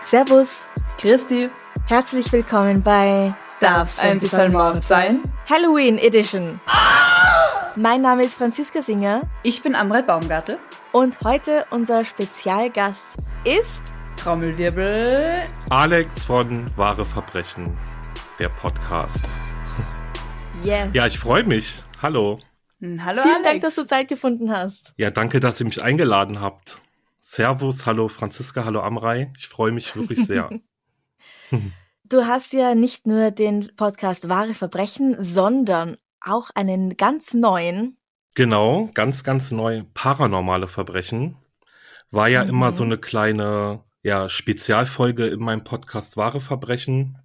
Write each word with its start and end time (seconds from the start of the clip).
Servus, 0.00 0.66
Christi, 0.96 1.50
herzlich 1.86 2.30
willkommen 2.30 2.80
bei 2.84 3.34
darf's 3.58 3.98
ein 3.98 4.20
bisschen 4.20 4.52
Mord 4.52 4.84
sein? 4.84 5.22
Halloween 5.50 5.98
Edition. 5.98 6.52
Mein 7.76 8.02
Name 8.02 8.22
ist 8.22 8.36
Franziska 8.36 8.80
Singer 8.80 9.22
Ich 9.42 9.60
bin 9.60 9.74
Amrei 9.74 10.02
Baumgartel. 10.02 10.58
und 10.92 11.20
heute 11.24 11.66
unser 11.70 12.04
Spezialgast 12.04 13.16
ist 13.42 13.82
Trommelwirbel. 14.16 15.42
Alex 15.70 16.22
von 16.22 16.64
Wahre 16.76 17.04
Verbrechen, 17.04 17.76
der 18.38 18.50
Podcast. 18.50 19.24
Yes. 20.64 20.92
Ja, 20.94 21.06
ich 21.06 21.18
freue 21.18 21.44
mich. 21.44 21.82
Hallo. 22.00 22.38
Hm, 22.80 23.04
Hallo 23.04 23.22
Vielen 23.22 23.34
Alex. 23.36 23.48
Dank, 23.48 23.60
dass 23.62 23.74
du 23.76 23.86
Zeit 23.86 24.08
gefunden 24.08 24.50
hast. 24.50 24.94
Ja, 24.96 25.10
danke, 25.10 25.40
dass 25.40 25.60
ihr 25.60 25.66
mich 25.66 25.82
eingeladen 25.82 26.40
habt. 26.40 26.80
Servus, 27.20 27.86
hallo 27.86 28.08
Franziska, 28.08 28.64
hallo 28.64 28.80
Amrei. 28.80 29.32
Ich 29.36 29.48
freue 29.48 29.72
mich 29.72 29.94
wirklich 29.96 30.24
sehr. 30.26 30.50
Du 32.06 32.26
hast 32.26 32.52
ja 32.52 32.74
nicht 32.74 33.06
nur 33.06 33.30
den 33.30 33.70
Podcast 33.76 34.28
Wahre 34.28 34.52
Verbrechen, 34.54 35.16
sondern 35.22 35.96
auch 36.20 36.50
einen 36.54 36.96
ganz 36.96 37.32
neuen. 37.32 37.96
genau, 38.34 38.90
ganz, 38.92 39.24
ganz 39.24 39.52
neu. 39.52 39.84
Paranormale 39.94 40.68
Verbrechen. 40.68 41.36
War 42.10 42.28
ja 42.28 42.42
Mhm. 42.44 42.50
immer 42.50 42.72
so 42.72 42.82
eine 42.84 42.98
kleine, 42.98 43.84
ja, 44.02 44.28
Spezialfolge 44.28 45.28
in 45.28 45.40
meinem 45.40 45.64
Podcast 45.64 46.16
Wahre 46.16 46.40
Verbrechen. 46.40 47.18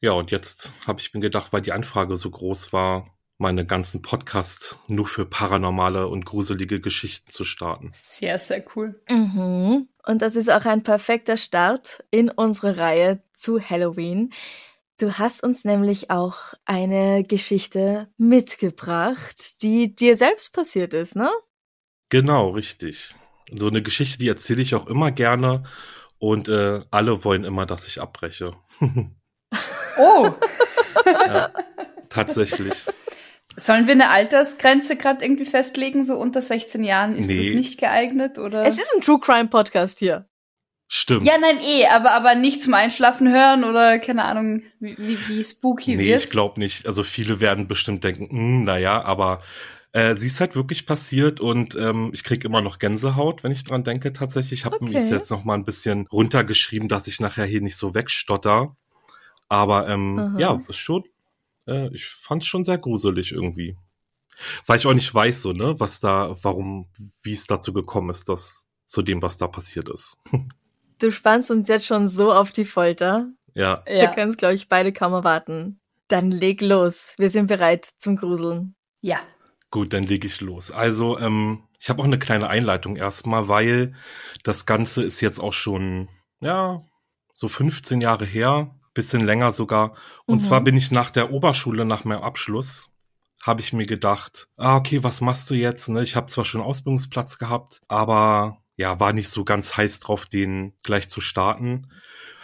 Ja, 0.00 0.12
und 0.12 0.30
jetzt 0.30 0.72
habe 0.86 1.00
ich 1.00 1.12
mir 1.12 1.20
gedacht, 1.20 1.52
weil 1.52 1.60
die 1.60 1.72
Anfrage 1.72 2.16
so 2.16 2.30
groß 2.30 2.72
war, 2.72 3.14
meine 3.36 3.64
ganzen 3.64 4.02
Podcasts 4.02 4.78
nur 4.86 5.06
für 5.06 5.24
paranormale 5.26 6.06
und 6.08 6.24
gruselige 6.24 6.80
Geschichten 6.80 7.30
zu 7.30 7.44
starten. 7.44 7.90
Sehr, 7.92 8.38
sehr 8.38 8.64
cool. 8.74 9.00
Mhm. 9.10 9.88
Und 10.06 10.22
das 10.22 10.36
ist 10.36 10.50
auch 10.50 10.64
ein 10.64 10.82
perfekter 10.82 11.36
Start 11.36 12.04
in 12.10 12.30
unsere 12.30 12.76
Reihe 12.76 13.22
zu 13.34 13.60
Halloween. 13.60 14.32
Du 14.98 15.18
hast 15.18 15.42
uns 15.42 15.64
nämlich 15.64 16.10
auch 16.10 16.54
eine 16.66 17.22
Geschichte 17.22 18.08
mitgebracht, 18.18 19.62
die 19.62 19.94
dir 19.94 20.16
selbst 20.16 20.52
passiert 20.52 20.92
ist, 20.92 21.16
ne? 21.16 21.30
Genau, 22.10 22.50
richtig. 22.50 23.14
So 23.50 23.68
eine 23.68 23.82
Geschichte, 23.82 24.18
die 24.18 24.28
erzähle 24.28 24.60
ich 24.62 24.74
auch 24.74 24.86
immer 24.86 25.12
gerne 25.12 25.64
und 26.18 26.48
äh, 26.48 26.82
alle 26.90 27.24
wollen 27.24 27.44
immer, 27.44 27.64
dass 27.64 27.86
ich 27.86 28.00
abbreche. 28.00 28.52
Oh, 30.00 30.34
ja, 31.06 31.50
tatsächlich. 32.08 32.84
sollen 33.56 33.86
wir 33.86 33.94
eine 33.94 34.08
Altersgrenze 34.10 34.96
gerade 34.96 35.24
irgendwie 35.24 35.44
festlegen? 35.46 36.04
So 36.04 36.16
unter 36.16 36.40
16 36.42 36.82
Jahren 36.84 37.14
ist 37.16 37.26
Nee. 37.28 37.36
das 37.38 37.54
nicht 37.54 37.78
geeignet? 37.80 38.38
Oder? 38.38 38.64
Es 38.64 38.78
ist 38.78 38.92
ein 38.94 39.00
True 39.02 39.20
Crime 39.20 39.48
Podcast 39.48 39.98
hier. 39.98 40.26
Stimmt. 40.92 41.24
ja, 41.24 41.34
nein, 41.40 41.58
eh, 41.60 41.86
aber, 41.86 42.10
aber 42.10 42.34
nicht 42.34 42.60
zum 42.62 42.74
Einschlafen 42.74 43.30
hören 43.32 43.62
oder 43.62 44.00
keine 44.00 44.24
Ahnung, 44.24 44.62
wie, 44.80 44.96
wie, 44.98 45.18
wie 45.28 45.44
spooky 45.44 45.94
nee, 45.94 46.04
wird's. 46.06 46.24
ich 46.24 46.30
glaube 46.30 46.58
nicht. 46.58 46.88
Also 46.88 47.04
viele 47.04 47.38
werden 47.38 47.68
bestimmt 47.68 48.02
denken, 48.02 48.28
hm, 48.28 48.64
naja, 48.64 49.00
aber 49.04 49.40
äh, 49.92 50.16
sie 50.16 50.26
ist 50.26 50.40
halt 50.40 50.56
wirklich 50.56 50.86
passiert 50.86 51.38
und 51.38 51.76
ähm, 51.76 52.10
ich 52.12 52.24
krieg 52.24 52.44
immer 52.44 52.60
noch 52.60 52.80
Gänsehaut, 52.80 53.44
wenn 53.44 53.52
ich 53.52 53.62
dran 53.62 53.84
denke. 53.84 54.12
Tatsächlich, 54.12 54.60
ich 54.60 54.64
habe 54.64 54.76
Okay. 54.80 54.86
mir 54.94 55.00
jetzt 55.00 55.30
noch 55.30 55.44
mal 55.44 55.54
ein 55.54 55.64
bisschen 55.64 56.08
runtergeschrieben, 56.08 56.88
dass 56.88 57.06
ich 57.06 57.20
nachher 57.20 57.44
hier 57.44 57.60
nicht 57.60 57.76
so 57.76 57.94
wegstotter. 57.94 58.76
Aber 59.50 59.86
ähm, 59.88 60.18
Aha. 60.18 60.38
ja, 60.38 60.60
schon. 60.70 61.04
Äh, 61.66 61.92
ich 61.94 62.06
fand 62.06 62.44
schon 62.44 62.64
sehr 62.64 62.78
gruselig 62.78 63.32
irgendwie, 63.32 63.76
weil 64.66 64.78
ich 64.78 64.86
auch 64.86 64.94
nicht 64.94 65.12
weiß, 65.12 65.42
so 65.42 65.52
ne, 65.52 65.78
was 65.78 66.00
da, 66.00 66.34
warum, 66.42 66.88
wie 67.22 67.32
es 67.34 67.46
dazu 67.46 67.72
gekommen 67.74 68.08
ist, 68.10 68.28
dass 68.30 68.68
zu 68.86 69.02
dem, 69.02 69.20
was 69.20 69.36
da 69.36 69.46
passiert 69.46 69.88
ist. 69.90 70.16
Du 70.98 71.10
spannst 71.10 71.50
uns 71.50 71.66
jetzt 71.68 71.86
schon 71.86 72.08
so 72.08 72.30
auf 72.30 72.52
die 72.52 72.66
Folter. 72.66 73.30
ja. 73.54 73.82
Wir 73.86 73.96
Ja. 74.02 74.14
können 74.14 74.30
es, 74.32 74.36
glaube 74.36 74.54
ich, 74.54 74.68
beide 74.68 74.92
kaum 74.92 75.14
erwarten. 75.14 75.80
Dann 76.08 76.30
leg 76.30 76.60
los. 76.60 77.14
Wir 77.16 77.30
sind 77.30 77.46
bereit 77.46 77.88
zum 77.98 78.16
Gruseln. 78.16 78.74
ja. 79.00 79.18
Gut, 79.70 79.92
dann 79.94 80.02
lege 80.04 80.26
ich 80.26 80.40
los. 80.42 80.70
Also, 80.70 81.18
ähm, 81.18 81.62
ich 81.78 81.88
habe 81.88 82.02
auch 82.02 82.04
eine 82.04 82.18
kleine 82.18 82.48
Einleitung 82.50 82.96
erstmal, 82.96 83.46
weil 83.48 83.94
das 84.44 84.66
Ganze 84.66 85.02
ist 85.04 85.20
jetzt 85.22 85.38
auch 85.38 85.52
schon, 85.54 86.08
ja, 86.40 86.84
so 87.32 87.48
15 87.48 88.00
Jahre 88.02 88.26
her, 88.26 88.74
bisschen 88.94 89.24
länger 89.24 89.52
sogar. 89.52 89.94
Und 90.26 90.36
Mhm. 90.36 90.40
zwar 90.40 90.60
bin 90.62 90.76
ich 90.76 90.90
nach 90.90 91.10
der 91.10 91.30
Oberschule, 91.32 91.84
nach 91.84 92.04
meinem 92.04 92.22
Abschluss, 92.22 92.90
habe 93.42 93.60
ich 93.60 93.72
mir 93.72 93.86
gedacht, 93.86 94.48
ah, 94.56 94.76
okay, 94.76 95.02
was 95.02 95.20
machst 95.20 95.48
du 95.50 95.54
jetzt? 95.54 95.88
Ne? 95.88 96.02
Ich 96.02 96.16
habe 96.16 96.26
zwar 96.26 96.44
schon 96.44 96.60
einen 96.60 96.68
Ausbildungsplatz 96.68 97.38
gehabt, 97.38 97.80
aber 97.88 98.58
ja, 98.76 98.98
war 99.00 99.12
nicht 99.12 99.28
so 99.28 99.44
ganz 99.44 99.76
heiß 99.76 100.00
drauf, 100.00 100.26
den 100.26 100.74
gleich 100.82 101.08
zu 101.08 101.20
starten. 101.20 101.88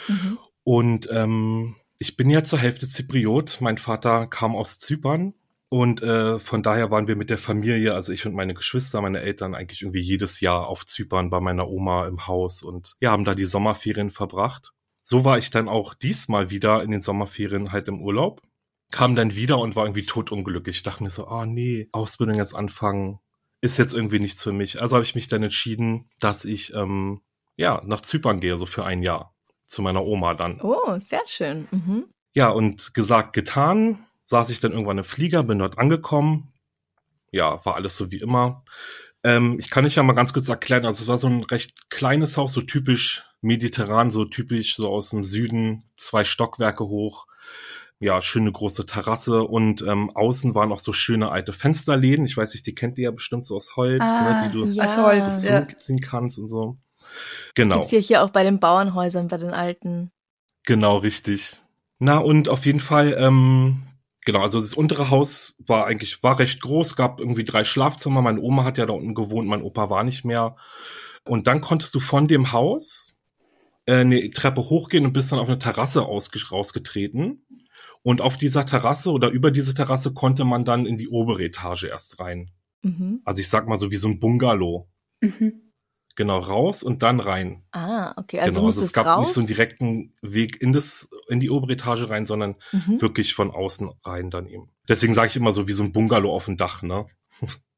Mhm. 0.09 0.39
Und 0.65 1.09
ähm, 1.11 1.77
ich 1.99 2.17
bin 2.17 2.29
ja 2.31 2.45
zur 2.45 2.59
Hälfte 2.59 2.87
Zypriot. 2.87 3.59
Mein 3.61 3.79
Vater 3.79 4.27
kam 4.27 4.55
aus 4.57 4.79
Zypern. 4.79 5.35
Und 5.69 6.01
äh, 6.01 6.39
von 6.39 6.63
daher 6.63 6.91
waren 6.93 7.09
wir 7.09 7.17
mit 7.17 7.29
der 7.29 7.39
Familie, 7.39 7.95
also 7.95 8.13
ich 8.13 8.25
und 8.25 8.35
meine 8.35 8.55
Geschwister, 8.55 9.01
meine 9.01 9.21
Eltern, 9.21 9.55
eigentlich 9.55 9.83
irgendwie 9.83 10.01
jedes 10.01 10.41
Jahr 10.41 10.69
auf 10.69 10.87
Zypern 10.87 11.29
bei 11.29 11.41
meiner 11.41 11.69
Oma 11.69 12.07
im 12.07 12.27
Haus 12.29 12.63
und 12.63 12.95
ja, 13.01 13.11
haben 13.11 13.25
da 13.25 13.35
die 13.35 13.47
Sommerferien 13.47 14.13
verbracht. 14.13 14.73
So 15.09 15.25
war 15.25 15.39
ich 15.39 15.51
dann 15.51 15.69
auch 15.69 15.95
diesmal 15.95 16.51
wieder 16.51 16.83
in 16.83 16.91
den 16.91 17.01
Sommerferien 17.01 17.71
halt 17.71 17.87
im 17.87 18.03
Urlaub. 18.03 18.43
Kam 18.91 19.15
dann 19.15 19.37
wieder 19.37 19.61
und 19.61 19.77
war 19.77 19.85
irgendwie 19.85 20.05
totunglücklich. 20.05 20.79
Ich 20.79 20.83
dachte 20.83 21.05
mir 21.05 21.11
so, 21.11 21.29
ah 21.29 21.47
nee, 21.47 21.89
Ausbildung 21.93 22.39
jetzt 22.39 22.57
anfangen, 22.57 23.21
ist 23.61 23.79
jetzt 23.79 23.95
irgendwie 23.95 24.19
nichts 24.19 24.43
für 24.43 24.51
mich. 24.51 24.83
Also 24.83 24.97
habe 24.97 25.05
ich 25.05 25.15
mich 25.15 25.29
dann 25.29 25.45
entschieden, 25.45 26.11
dass 26.19 26.45
ich 26.45 26.75
ähm, 26.75 27.21
ja 27.57 27.81
nach 27.85 28.01
Zypern 28.01 28.41
gehe, 28.41 28.57
so 28.57 28.67
für 28.67 28.85
ein 28.85 29.01
Jahr. 29.01 29.33
Zu 29.69 29.81
meiner 29.81 30.05
Oma 30.05 30.35
dann. 30.35 30.61
Oh, 30.61 30.99
sehr 30.99 31.23
schön. 31.27 31.69
Mhm. 31.71 32.07
Ja, 32.35 32.49
und 32.49 32.93
gesagt, 32.93 33.33
getan, 33.33 34.05
saß 34.25 34.51
ich 34.51 34.59
dann 34.59 34.73
irgendwann 34.73 34.99
im 34.99 35.05
Flieger, 35.05 35.45
bin 35.45 35.61
dort 35.61 35.79
angekommen. 35.79 36.53
Ja, 37.31 37.65
war 37.65 37.77
alles 37.77 37.97
so 37.97 38.11
wie 38.11 38.19
immer. 38.19 38.65
Ähm, 39.27 39.59
ich 39.59 39.71
kann 39.71 39.85
euch 39.85 39.97
ja 39.97 40.05
mal 40.05 40.13
ganz 40.13 40.33
kurz 40.33 40.49
erklären, 40.49 40.87
also 40.87 41.03
es 41.03 41.09
war 41.09 41.19
so 41.19 41.27
ein 41.27 41.43
recht 41.43 41.91
kleines 41.91 42.37
Haus, 42.37 42.53
so 42.53 42.63
typisch 42.63 43.25
mediterran, 43.41 44.13
so 44.13 44.25
typisch 44.25 44.77
so 44.77 44.89
aus 44.89 45.11
dem 45.11 45.25
Süden, 45.25 45.83
zwei 45.97 46.25
Stockwerke 46.25 46.85
hoch. 46.85 47.27
Ja, 47.99 48.23
schöne 48.23 48.53
große 48.53 48.87
Terrasse 48.87 49.43
und 49.43 49.83
ähm, 49.83 50.11
außen 50.15 50.55
waren 50.55 50.71
auch 50.71 50.79
so 50.79 50.93
schöne 50.93 51.33
alte 51.33 51.53
Fensterläden. 51.53 52.25
Ich 52.25 52.37
weiß 52.37 52.55
nicht, 52.55 52.67
die 52.67 52.75
kennt 52.75 52.99
ihr 52.99 53.05
ja 53.05 53.11
bestimmt 53.11 53.47
so 53.47 53.57
aus 53.57 53.75
Holz, 53.75 54.01
Ah, 54.01 54.43
ne, 54.43 54.49
die 54.49 54.53
du 54.53 54.67
ja. 54.67 54.85
Aus 54.85 54.97
Holz, 54.97 55.43
so 55.43 55.49
ja. 55.49 55.67
zuziehen 55.67 56.01
kannst 56.01 56.39
und 56.39 56.49
so. 56.49 56.77
Genau. 57.57 57.77
Gibt's 57.77 57.91
ja 57.91 57.99
hier 57.99 58.23
auch 58.23 58.31
bei 58.31 58.45
den 58.45 58.61
Bauernhäusern, 58.61 59.27
bei 59.27 59.39
den 59.39 59.51
alten. 59.51 60.13
Genau, 60.67 60.99
richtig. 60.99 61.57
Na, 61.99 62.19
und 62.19 62.49
auf 62.49 62.65
jeden 62.65 62.81
Fall, 62.81 63.17
ähm, 63.19 63.83
genau, 64.27 64.41
also 64.41 64.61
das 64.61 64.75
untere 64.75 65.09
Haus 65.09 65.57
war 65.67 65.87
eigentlich, 65.87 66.23
war 66.23 66.39
recht 66.39 66.61
groß, 66.61 66.97
gab 66.97 67.19
irgendwie 67.19 67.45
drei 67.45 67.65
Schlafzimmer. 67.65 68.21
Meine 68.21 68.43
Oma 68.43 68.65
hat 68.65 68.77
ja 68.77 68.85
da 68.85 68.93
unten 68.93 69.15
gewohnt, 69.15 69.49
mein 69.49 69.63
Opa 69.63 69.89
war 69.89 70.05
nicht 70.05 70.27
mehr. 70.27 70.57
Und 71.25 71.47
dann 71.47 71.63
konntest 71.63 71.95
du 71.95 72.01
von 72.01 72.29
dem 72.29 72.53
Haus 72.53 73.17
äh, 73.87 74.01
eine 74.01 74.29
Treppe 74.31 74.69
hochgehen 74.69 75.07
und 75.07 75.15
bist 75.15 75.33
dann 75.33 75.39
auf 75.39 75.49
eine 75.49 75.59
Terrasse 75.59 76.03
ausge- 76.03 76.51
rausgetreten. 76.51 77.47
Und 78.03 78.21
auf 78.21 78.37
dieser 78.37 78.67
Terrasse 78.67 79.11
oder 79.11 79.31
über 79.31 79.51
diese 79.51 79.75
Terrasse 79.75 80.13
konnte 80.13 80.45
man 80.45 80.65
dann 80.65 80.87
in 80.87 80.99
die 80.99 81.09
obere 81.09 81.43
Etage 81.43 81.85
erst 81.85 82.21
rein. 82.21 82.51
Mhm. 82.83 83.21
Also 83.25 83.41
ich 83.41 83.49
sag 83.49 83.67
mal 83.67 83.79
so 83.79 83.91
wie 83.91 83.97
so 83.97 84.07
ein 84.07 84.21
Bungalow. 84.21 84.89
Mhm. 85.21 85.66
Genau, 86.17 86.39
raus 86.39 86.83
und 86.83 87.03
dann 87.03 87.21
rein. 87.21 87.63
Ah, 87.73 88.15
okay. 88.17 88.41
Also 88.41 88.57
genau, 88.57 88.69
also 88.69 88.81
es 88.81 88.87
es 88.87 88.93
gab 88.95 89.07
raus. 89.07 89.27
nicht 89.27 89.35
so 89.35 89.41
einen 89.41 89.47
direkten 89.47 90.15
Weg 90.23 90.61
in 90.63 90.73
das 90.73 91.11
in 91.29 91.41
die 91.41 91.51
obere 91.51 91.75
Etage 91.75 92.09
rein, 92.09 92.25
sondern 92.25 92.57
mhm. 92.73 93.03
wirklich 93.03 93.35
von 93.35 93.51
außen 93.51 93.91
rein 94.03 94.31
dann 94.31 94.47
eben. 94.47 94.71
Deswegen 94.89 95.13
sage 95.13 95.29
ich 95.29 95.37
immer 95.37 95.53
so 95.53 95.69
wie 95.69 95.73
so 95.73 95.83
ein 95.83 95.93
Bungalow 95.93 96.35
auf 96.35 96.47
dem 96.47 96.57
Dach, 96.57 96.83
ne? 96.83 97.07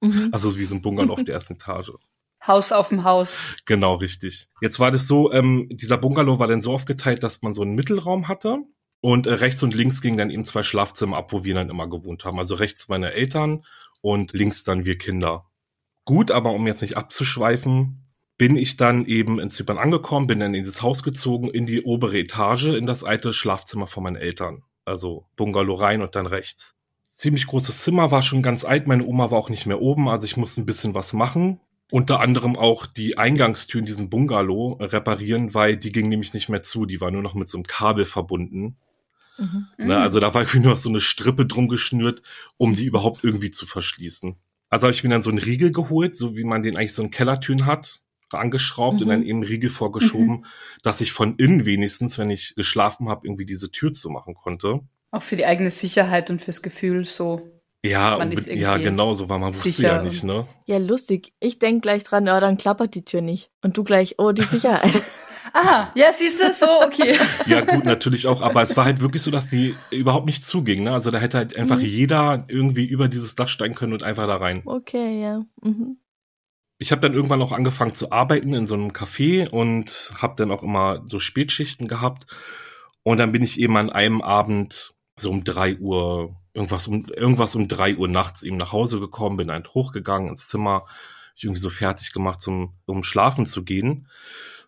Mhm. 0.00 0.28
Also 0.32 0.56
wie 0.56 0.64
so 0.64 0.76
ein 0.76 0.82
Bungalow 0.82 1.14
auf 1.14 1.24
der 1.24 1.34
ersten 1.34 1.54
Etage. 1.54 1.90
Haus 2.46 2.70
auf 2.70 2.90
dem 2.90 3.02
Haus. 3.02 3.40
Genau, 3.64 3.96
richtig. 3.96 4.48
Jetzt 4.60 4.78
war 4.78 4.92
das 4.92 5.08
so, 5.08 5.32
ähm, 5.32 5.68
dieser 5.72 5.98
Bungalow 5.98 6.38
war 6.38 6.46
dann 6.46 6.62
so 6.62 6.72
aufgeteilt, 6.72 7.24
dass 7.24 7.42
man 7.42 7.52
so 7.52 7.62
einen 7.62 7.74
Mittelraum 7.74 8.28
hatte 8.28 8.58
Und 9.00 9.26
äh, 9.26 9.32
rechts 9.32 9.60
und 9.64 9.74
links 9.74 10.00
gingen 10.00 10.18
dann 10.18 10.30
eben 10.30 10.44
zwei 10.44 10.62
Schlafzimmer 10.62 11.16
ab, 11.16 11.32
wo 11.32 11.42
wir 11.42 11.54
dann 11.54 11.70
immer 11.70 11.88
gewohnt 11.88 12.24
haben. 12.24 12.38
Also 12.38 12.54
rechts 12.54 12.88
meine 12.88 13.12
Eltern 13.12 13.64
und 14.00 14.32
links 14.32 14.62
dann 14.62 14.84
wir 14.84 14.96
Kinder. 14.96 15.50
Gut, 16.04 16.30
aber 16.30 16.52
um 16.52 16.66
jetzt 16.68 16.80
nicht 16.80 16.96
abzuschweifen, 16.96 18.07
bin 18.38 18.56
ich 18.56 18.76
dann 18.76 19.04
eben 19.04 19.40
in 19.40 19.50
Zypern 19.50 19.78
angekommen, 19.78 20.28
bin 20.28 20.40
dann 20.40 20.54
in 20.54 20.62
dieses 20.62 20.80
Haus 20.80 21.02
gezogen, 21.02 21.50
in 21.50 21.66
die 21.66 21.82
obere 21.82 22.18
Etage, 22.18 22.66
in 22.66 22.86
das 22.86 23.02
alte 23.02 23.32
Schlafzimmer 23.32 23.88
von 23.88 24.04
meinen 24.04 24.16
Eltern. 24.16 24.62
Also 24.84 25.26
Bungalow 25.36 25.74
rein 25.74 26.02
und 26.02 26.14
dann 26.14 26.26
rechts. 26.26 26.76
Ziemlich 27.04 27.48
großes 27.48 27.82
Zimmer, 27.82 28.12
war 28.12 28.22
schon 28.22 28.42
ganz 28.42 28.64
alt, 28.64 28.86
meine 28.86 29.04
Oma 29.04 29.32
war 29.32 29.38
auch 29.38 29.50
nicht 29.50 29.66
mehr 29.66 29.82
oben, 29.82 30.08
also 30.08 30.24
ich 30.24 30.36
musste 30.36 30.60
ein 30.60 30.66
bisschen 30.66 30.94
was 30.94 31.12
machen. 31.12 31.60
Unter 31.90 32.20
anderem 32.20 32.56
auch 32.56 32.86
die 32.86 33.18
Eingangstür 33.18 33.80
in 33.80 33.86
diesem 33.86 34.08
Bungalow 34.08 34.78
reparieren, 34.80 35.52
weil 35.54 35.76
die 35.76 35.90
ging 35.90 36.08
nämlich 36.08 36.32
nicht 36.32 36.48
mehr 36.48 36.62
zu, 36.62 36.86
die 36.86 37.00
war 37.00 37.10
nur 37.10 37.22
noch 37.22 37.34
mit 37.34 37.48
so 37.48 37.58
einem 37.58 37.66
Kabel 37.66 38.04
verbunden. 38.04 38.76
Mhm. 39.38 39.66
Ne, 39.78 39.98
also 39.98 40.20
da 40.20 40.32
war 40.34 40.42
irgendwie 40.42 40.60
nur 40.60 40.72
noch 40.72 40.78
so 40.78 40.90
eine 40.90 41.00
Strippe 41.00 41.46
drum 41.46 41.66
geschnürt, 41.66 42.22
um 42.56 42.76
die 42.76 42.84
überhaupt 42.84 43.24
irgendwie 43.24 43.50
zu 43.50 43.66
verschließen. 43.66 44.36
Also 44.68 44.86
habe 44.86 44.94
ich 44.94 45.02
mir 45.02 45.10
dann 45.10 45.22
so 45.22 45.30
einen 45.30 45.38
Riegel 45.38 45.72
geholt, 45.72 46.14
so 46.14 46.36
wie 46.36 46.44
man 46.44 46.62
den 46.62 46.76
eigentlich 46.76 46.92
so 46.92 47.02
in 47.02 47.10
Kellertüren 47.10 47.64
hat, 47.64 48.02
angeschraubt 48.36 48.96
Mhm. 48.96 49.02
und 49.02 49.08
dann 49.08 49.22
eben 49.22 49.42
Riegel 49.42 49.70
vorgeschoben, 49.70 50.44
dass 50.82 51.00
ich 51.00 51.12
von 51.12 51.36
innen 51.36 51.64
wenigstens, 51.64 52.18
wenn 52.18 52.30
ich 52.30 52.54
geschlafen 52.56 53.08
habe, 53.08 53.26
irgendwie 53.26 53.46
diese 53.46 53.70
Tür 53.70 53.92
zu 53.92 54.10
machen 54.10 54.34
konnte. 54.34 54.80
Auch 55.10 55.22
für 55.22 55.36
die 55.36 55.46
eigene 55.46 55.70
Sicherheit 55.70 56.30
und 56.30 56.42
fürs 56.42 56.60
Gefühl 56.62 57.04
so. 57.04 57.48
Ja, 57.84 58.22
ja, 58.48 58.76
genau 58.76 59.14
so, 59.14 59.28
weil 59.28 59.38
man 59.38 59.50
wusste 59.54 59.70
sicher 59.70 59.96
ja 59.98 60.02
nicht, 60.02 60.24
ne? 60.24 60.46
Ja, 60.66 60.78
lustig. 60.78 61.32
Ich 61.38 61.60
denk 61.60 61.80
gleich 61.82 62.02
dran, 62.02 62.26
ja, 62.26 62.40
dann 62.40 62.58
klappert 62.58 62.94
die 62.96 63.04
Tür 63.04 63.20
nicht. 63.20 63.50
Und 63.62 63.76
du 63.78 63.84
gleich, 63.84 64.16
oh, 64.18 64.32
die 64.32 64.42
Sicherheit. 64.82 65.00
Aha, 65.54 65.90
ja, 65.94 66.12
siehst 66.12 66.42
du, 66.42 66.52
so, 66.52 66.66
okay. 66.84 67.16
Ja, 67.46 67.62
gut, 67.62 67.84
natürlich 67.84 68.26
auch, 68.26 68.42
aber 68.42 68.60
es 68.62 68.76
war 68.76 68.84
halt 68.84 69.00
wirklich 69.00 69.22
so, 69.22 69.30
dass 69.30 69.48
die 69.48 69.74
überhaupt 69.90 70.26
nicht 70.26 70.44
zuging, 70.44 70.82
ne? 70.84 70.92
Also 70.92 71.10
da 71.10 71.18
hätte 71.18 71.38
halt 71.38 71.56
einfach 71.56 71.78
Mhm. 71.78 71.84
jeder 71.84 72.44
irgendwie 72.48 72.84
über 72.84 73.08
dieses 73.08 73.34
Dach 73.36 73.48
steigen 73.48 73.74
können 73.74 73.92
und 73.94 74.02
einfach 74.02 74.26
da 74.26 74.36
rein. 74.36 74.60
Okay, 74.66 75.22
ja. 75.22 75.46
Mhm. 75.62 75.96
Ich 76.78 76.92
habe 76.92 77.00
dann 77.00 77.12
irgendwann 77.12 77.42
auch 77.42 77.50
angefangen 77.50 77.94
zu 77.94 78.12
arbeiten 78.12 78.54
in 78.54 78.66
so 78.66 78.74
einem 78.74 78.90
Café 78.90 79.48
und 79.48 80.12
habe 80.16 80.36
dann 80.36 80.52
auch 80.52 80.62
immer 80.62 81.04
so 81.08 81.18
Spätschichten 81.18 81.88
gehabt. 81.88 82.26
Und 83.02 83.18
dann 83.18 83.32
bin 83.32 83.42
ich 83.42 83.58
eben 83.58 83.76
an 83.76 83.90
einem 83.90 84.20
Abend 84.20 84.94
so 85.16 85.30
um 85.30 85.42
drei 85.42 85.76
Uhr, 85.76 86.36
irgendwas 86.54 86.86
um, 86.86 87.06
irgendwas 87.06 87.56
um 87.56 87.66
drei 87.66 87.96
Uhr 87.96 88.06
nachts 88.06 88.42
eben 88.44 88.56
nach 88.56 88.72
Hause 88.72 89.00
gekommen, 89.00 89.38
bin 89.38 89.48
dann 89.48 89.64
hochgegangen 89.66 90.28
ins 90.28 90.46
Zimmer, 90.48 90.84
mich 91.34 91.44
irgendwie 91.44 91.60
so 91.60 91.70
fertig 91.70 92.12
gemacht, 92.12 92.40
zum, 92.40 92.74
um 92.86 93.02
schlafen 93.02 93.44
zu 93.44 93.64
gehen. 93.64 94.08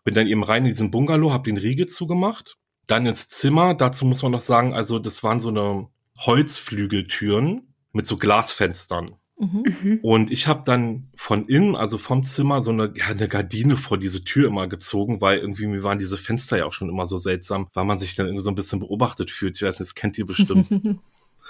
Bin 0.02 0.14
dann 0.14 0.26
eben 0.26 0.42
rein 0.42 0.64
in 0.64 0.72
diesen 0.72 0.90
Bungalow, 0.90 1.32
habe 1.32 1.44
den 1.44 1.58
Riegel 1.58 1.86
zugemacht, 1.86 2.56
dann 2.86 3.06
ins 3.06 3.28
Zimmer. 3.28 3.74
Dazu 3.74 4.04
muss 4.04 4.22
man 4.22 4.32
noch 4.32 4.40
sagen, 4.40 4.74
also 4.74 4.98
das 4.98 5.22
waren 5.22 5.38
so 5.38 5.50
eine 5.50 5.88
Holzflügeltüren 6.18 7.74
mit 7.92 8.06
so 8.06 8.16
Glasfenstern. 8.16 9.19
Mhm. 9.40 9.64
Mhm. 9.82 9.98
Und 10.02 10.30
ich 10.30 10.46
habe 10.46 10.62
dann 10.66 11.08
von 11.16 11.48
innen, 11.48 11.74
also 11.74 11.96
vom 11.96 12.24
Zimmer, 12.24 12.62
so 12.62 12.72
eine, 12.72 12.92
ja, 12.94 13.06
eine 13.06 13.26
Gardine 13.26 13.76
vor 13.76 13.96
diese 13.96 14.22
Tür 14.22 14.48
immer 14.48 14.68
gezogen, 14.68 15.20
weil 15.20 15.38
irgendwie 15.38 15.66
mir 15.66 15.82
waren 15.82 15.98
diese 15.98 16.18
Fenster 16.18 16.58
ja 16.58 16.66
auch 16.66 16.74
schon 16.74 16.90
immer 16.90 17.06
so 17.06 17.16
seltsam, 17.16 17.68
weil 17.72 17.86
man 17.86 17.98
sich 17.98 18.14
dann 18.14 18.26
irgendwie 18.26 18.44
so 18.44 18.50
ein 18.50 18.54
bisschen 18.54 18.80
beobachtet 18.80 19.30
fühlt. 19.30 19.56
Ich 19.56 19.62
weiß 19.62 19.80
nicht, 19.80 19.88
das 19.88 19.94
kennt 19.94 20.18
ihr 20.18 20.26
bestimmt. 20.26 20.68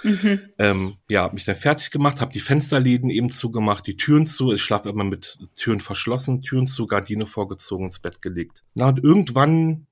Mhm. 0.03 0.39
ähm, 0.57 0.95
ja, 1.11 1.21
hab 1.21 1.33
mich 1.33 1.45
dann 1.45 1.53
fertig 1.53 1.91
gemacht, 1.91 2.21
habe 2.21 2.31
die 2.31 2.39
Fensterläden 2.39 3.11
eben 3.11 3.29
zugemacht, 3.29 3.85
die 3.85 3.97
Türen 3.97 4.25
zu. 4.25 4.51
Ich 4.51 4.63
schlafe 4.63 4.89
immer 4.89 5.03
mit 5.03 5.37
Türen 5.55 5.79
verschlossen, 5.79 6.41
Türen 6.41 6.65
zu, 6.65 6.87
Gardine 6.87 7.27
vorgezogen, 7.27 7.85
ins 7.85 7.99
Bett 7.99 8.19
gelegt. 8.19 8.63
Na 8.73 8.87
und 8.87 9.03
irgendwann, 9.03 9.85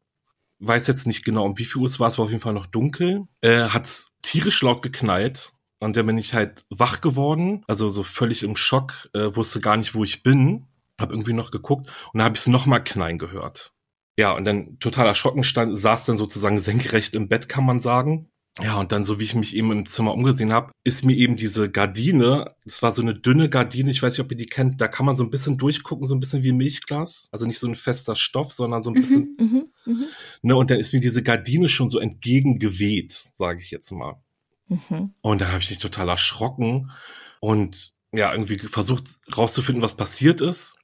weiß 0.59 0.87
jetzt 0.87 1.05
nicht 1.05 1.23
genau, 1.23 1.45
um 1.45 1.59
wie 1.59 1.65
viel 1.65 1.81
Uhr 1.81 1.87
es 1.87 1.99
war, 1.99 2.07
es 2.07 2.17
war 2.17 2.25
auf 2.25 2.31
jeden 2.31 2.41
Fall 2.41 2.53
noch 2.53 2.65
dunkel, 2.65 3.27
äh, 3.41 3.65
hat's 3.65 4.11
tierisch 4.21 4.61
laut 4.61 4.81
geknallt. 4.81 5.53
Und 5.79 5.95
dann 5.95 6.05
bin 6.05 6.17
ich 6.17 6.33
halt 6.33 6.65
wach 6.69 7.01
geworden, 7.01 7.63
also 7.67 7.89
so 7.89 8.03
völlig 8.03 8.43
im 8.43 8.55
Schock, 8.55 9.09
äh, 9.13 9.35
wusste 9.35 9.61
gar 9.61 9.77
nicht, 9.77 9.95
wo 9.95 10.03
ich 10.03 10.23
bin, 10.23 10.67
hab 10.99 11.11
irgendwie 11.11 11.33
noch 11.33 11.51
geguckt 11.51 11.87
und 12.11 12.17
dann 12.17 12.25
habe 12.25 12.35
ich 12.35 12.41
es 12.41 12.47
nochmal 12.47 12.83
knallen 12.83 13.17
gehört. 13.17 13.73
Ja, 14.17 14.33
und 14.33 14.43
dann 14.43 14.77
total 14.79 15.07
erschrocken 15.07 15.45
stand, 15.45 15.77
saß 15.77 16.05
dann 16.05 16.17
sozusagen 16.17 16.59
senkrecht 16.59 17.15
im 17.15 17.29
Bett, 17.29 17.47
kann 17.47 17.65
man 17.65 17.79
sagen. 17.79 18.29
Ja, 18.61 18.77
und 18.77 18.91
dann, 18.91 19.05
so 19.05 19.19
wie 19.19 19.23
ich 19.23 19.35
mich 19.35 19.55
eben 19.55 19.71
im 19.71 19.85
Zimmer 19.85 20.13
umgesehen 20.13 20.51
habe, 20.51 20.73
ist 20.83 21.05
mir 21.05 21.15
eben 21.15 21.37
diese 21.37 21.71
Gardine, 21.71 22.55
das 22.65 22.81
war 22.81 22.91
so 22.91 23.01
eine 23.01 23.15
dünne 23.15 23.47
Gardine, 23.47 23.89
ich 23.89 24.03
weiß 24.03 24.13
nicht, 24.13 24.25
ob 24.25 24.31
ihr 24.31 24.37
die 24.37 24.47
kennt, 24.47 24.81
da 24.81 24.89
kann 24.89 25.05
man 25.05 25.15
so 25.15 25.23
ein 25.23 25.29
bisschen 25.29 25.57
durchgucken, 25.57 26.07
so 26.07 26.15
ein 26.15 26.19
bisschen 26.19 26.43
wie 26.43 26.51
Milchglas. 26.51 27.29
Also 27.31 27.45
nicht 27.45 27.59
so 27.59 27.67
ein 27.67 27.75
fester 27.75 28.17
Stoff, 28.17 28.51
sondern 28.51 28.83
so 28.83 28.89
ein 28.89 28.95
bisschen, 28.95 29.37
Mhm. 29.39 29.67
Mhm. 29.85 30.05
ne, 30.41 30.55
und 30.57 30.69
dann 30.69 30.79
ist 30.79 30.91
mir 30.91 30.99
diese 30.99 31.23
Gardine 31.23 31.69
schon 31.69 31.89
so 31.89 31.99
entgegengeweht, 31.99 33.29
sage 33.33 33.61
ich 33.61 33.71
jetzt 33.71 33.91
mal. 33.91 34.21
Mhm. 34.69 35.13
Und 35.21 35.41
dann 35.41 35.49
habe 35.49 35.59
ich 35.59 35.69
mich 35.69 35.79
total 35.79 36.09
erschrocken 36.09 36.91
und 37.39 37.93
ja, 38.11 38.31
irgendwie 38.31 38.57
versucht 38.59 39.03
rauszufinden, 39.35 39.83
was 39.83 39.95
passiert 39.97 40.41
ist. 40.41 40.75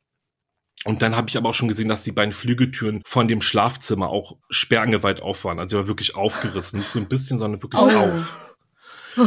Und 0.83 1.01
dann 1.01 1.15
habe 1.15 1.29
ich 1.29 1.37
aber 1.37 1.49
auch 1.49 1.55
schon 1.55 1.67
gesehen, 1.67 1.87
dass 1.89 2.03
die 2.03 2.11
beiden 2.11 2.31
Flügeltüren 2.33 3.01
von 3.05 3.27
dem 3.27 3.41
Schlafzimmer 3.41 4.09
auch 4.09 4.37
sperrangeweit 4.49 5.21
auf 5.21 5.43
waren. 5.45 5.57
Also 5.57 5.69
sie 5.69 5.81
war 5.81 5.87
wirklich 5.87 6.15
aufgerissen. 6.15 6.79
Nicht 6.79 6.89
so 6.89 6.99
ein 6.99 7.07
bisschen, 7.07 7.39
sondern 7.39 7.63
wirklich 7.63 7.81
Oh. 7.81 7.89
auf. 7.89 8.55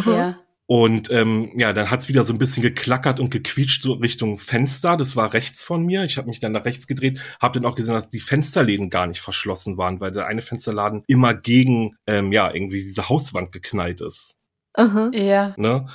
Ja. 0.07 0.39
Und 0.67 1.11
ähm, 1.11 1.51
ja, 1.57 1.73
dann 1.73 1.91
hat's 1.91 2.09
wieder 2.09 2.25
so 2.25 2.33
ein 2.35 2.39
bisschen 2.39 2.63
geklackert 2.63 3.21
und 3.21 3.31
gequietscht 3.31 3.83
so 3.83 3.95
Richtung 3.95 4.39
Fenster. 4.39 4.99
Das 4.99 5.17
war 5.17 5.33
rechts 5.33 5.65
von 5.65 5.83
mir. 5.83 6.05
Ich 6.05 6.19
habe 6.19 6.29
mich 6.29 6.41
dann 6.41 6.53
nach 6.53 6.67
rechts 6.67 6.87
gedreht, 6.87 7.23
habe 7.41 7.59
dann 7.59 7.69
auch 7.69 7.75
gesehen, 7.75 7.95
dass 7.95 8.11
die 8.11 8.21
Fensterläden 8.21 8.91
gar 8.91 9.07
nicht 9.07 9.21
verschlossen 9.21 9.79
waren, 9.79 9.99
weil 9.99 10.13
der 10.13 10.27
eine 10.27 10.43
Fensterladen 10.43 11.05
immer 11.07 11.33
gegen 11.35 11.97
ähm, 12.07 12.33
ja 12.33 12.53
irgendwie 12.53 12.83
diese 12.83 13.09
Hauswand 13.09 13.51
geknallt 13.51 14.03
ist. 14.03 14.38
Aha. 14.75 15.11
Ja. 15.15 15.55
Ne? 15.57 15.87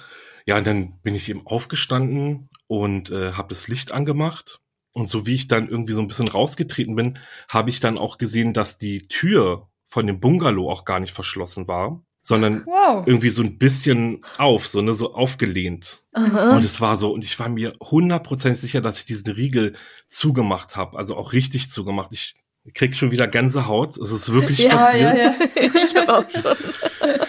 Ja, 0.46 0.58
und 0.58 0.68
dann 0.68 1.00
bin 1.02 1.16
ich 1.16 1.30
eben 1.30 1.46
aufgestanden 1.48 2.50
und 2.68 3.12
äh, 3.12 3.32
habe 3.34 3.50
das 3.50 3.68
Licht 3.68 3.92
angemacht. 3.92 4.60
Und 4.94 5.10
so 5.10 5.26
wie 5.26 5.36
ich 5.36 5.48
dann 5.48 5.70
irgendwie 5.70 5.94
so 5.94 6.02
ein 6.02 6.08
bisschen 6.08 6.28
rausgetreten 6.28 6.96
bin, 6.96 7.18
habe 7.50 7.70
ich 7.70 7.80
dann 7.80 7.98
auch 7.98 8.18
gesehen, 8.18 8.54
dass 8.54 8.78
die 8.78 9.08
Tür 9.08 9.70
von 9.88 10.06
dem 10.06 10.20
Bungalow 10.20 10.70
auch 10.70 10.86
gar 10.86 11.00
nicht 11.00 11.14
verschlossen 11.14 11.68
war, 11.68 12.04
sondern 12.22 12.64
Wow. 12.66 13.06
irgendwie 13.08 13.30
so 13.30 13.42
ein 13.42 13.58
bisschen 13.58 14.24
auf, 14.38 14.68
so, 14.68 14.82
ne, 14.82 14.94
so 14.96 15.14
aufgelehnt. 15.16 16.04
Aha. 16.14 16.56
Und 16.58 16.64
es 16.64 16.80
war 16.80 16.96
so, 16.98 17.12
und 17.12 17.24
ich 17.24 17.40
war 17.40 17.50
mir 17.50 17.74
hundertprozentig 17.82 18.60
sicher, 18.62 18.82
dass 18.82 19.00
ich 19.00 19.06
diesen 19.06 19.32
Riegel 19.34 19.74
zugemacht 20.10 20.76
habe, 20.76 20.98
also 20.98 21.16
auch 21.18 21.34
richtig 21.34 21.70
zugemacht. 21.72 22.12
Ich 22.14 22.36
krieg 22.76 22.96
schon 22.96 23.12
wieder 23.12 23.28
Gänsehaut. 23.28 23.98
Es 23.98 24.12
ist 24.12 24.32
wirklich 24.32 24.60
Ja, 24.64 24.76
passiert. 24.78 25.16
ja, 25.16 25.24
ja. 25.24 25.36
ich 25.84 25.96
habe 25.96 26.18
auch 26.18 26.30
schon. 26.30 27.20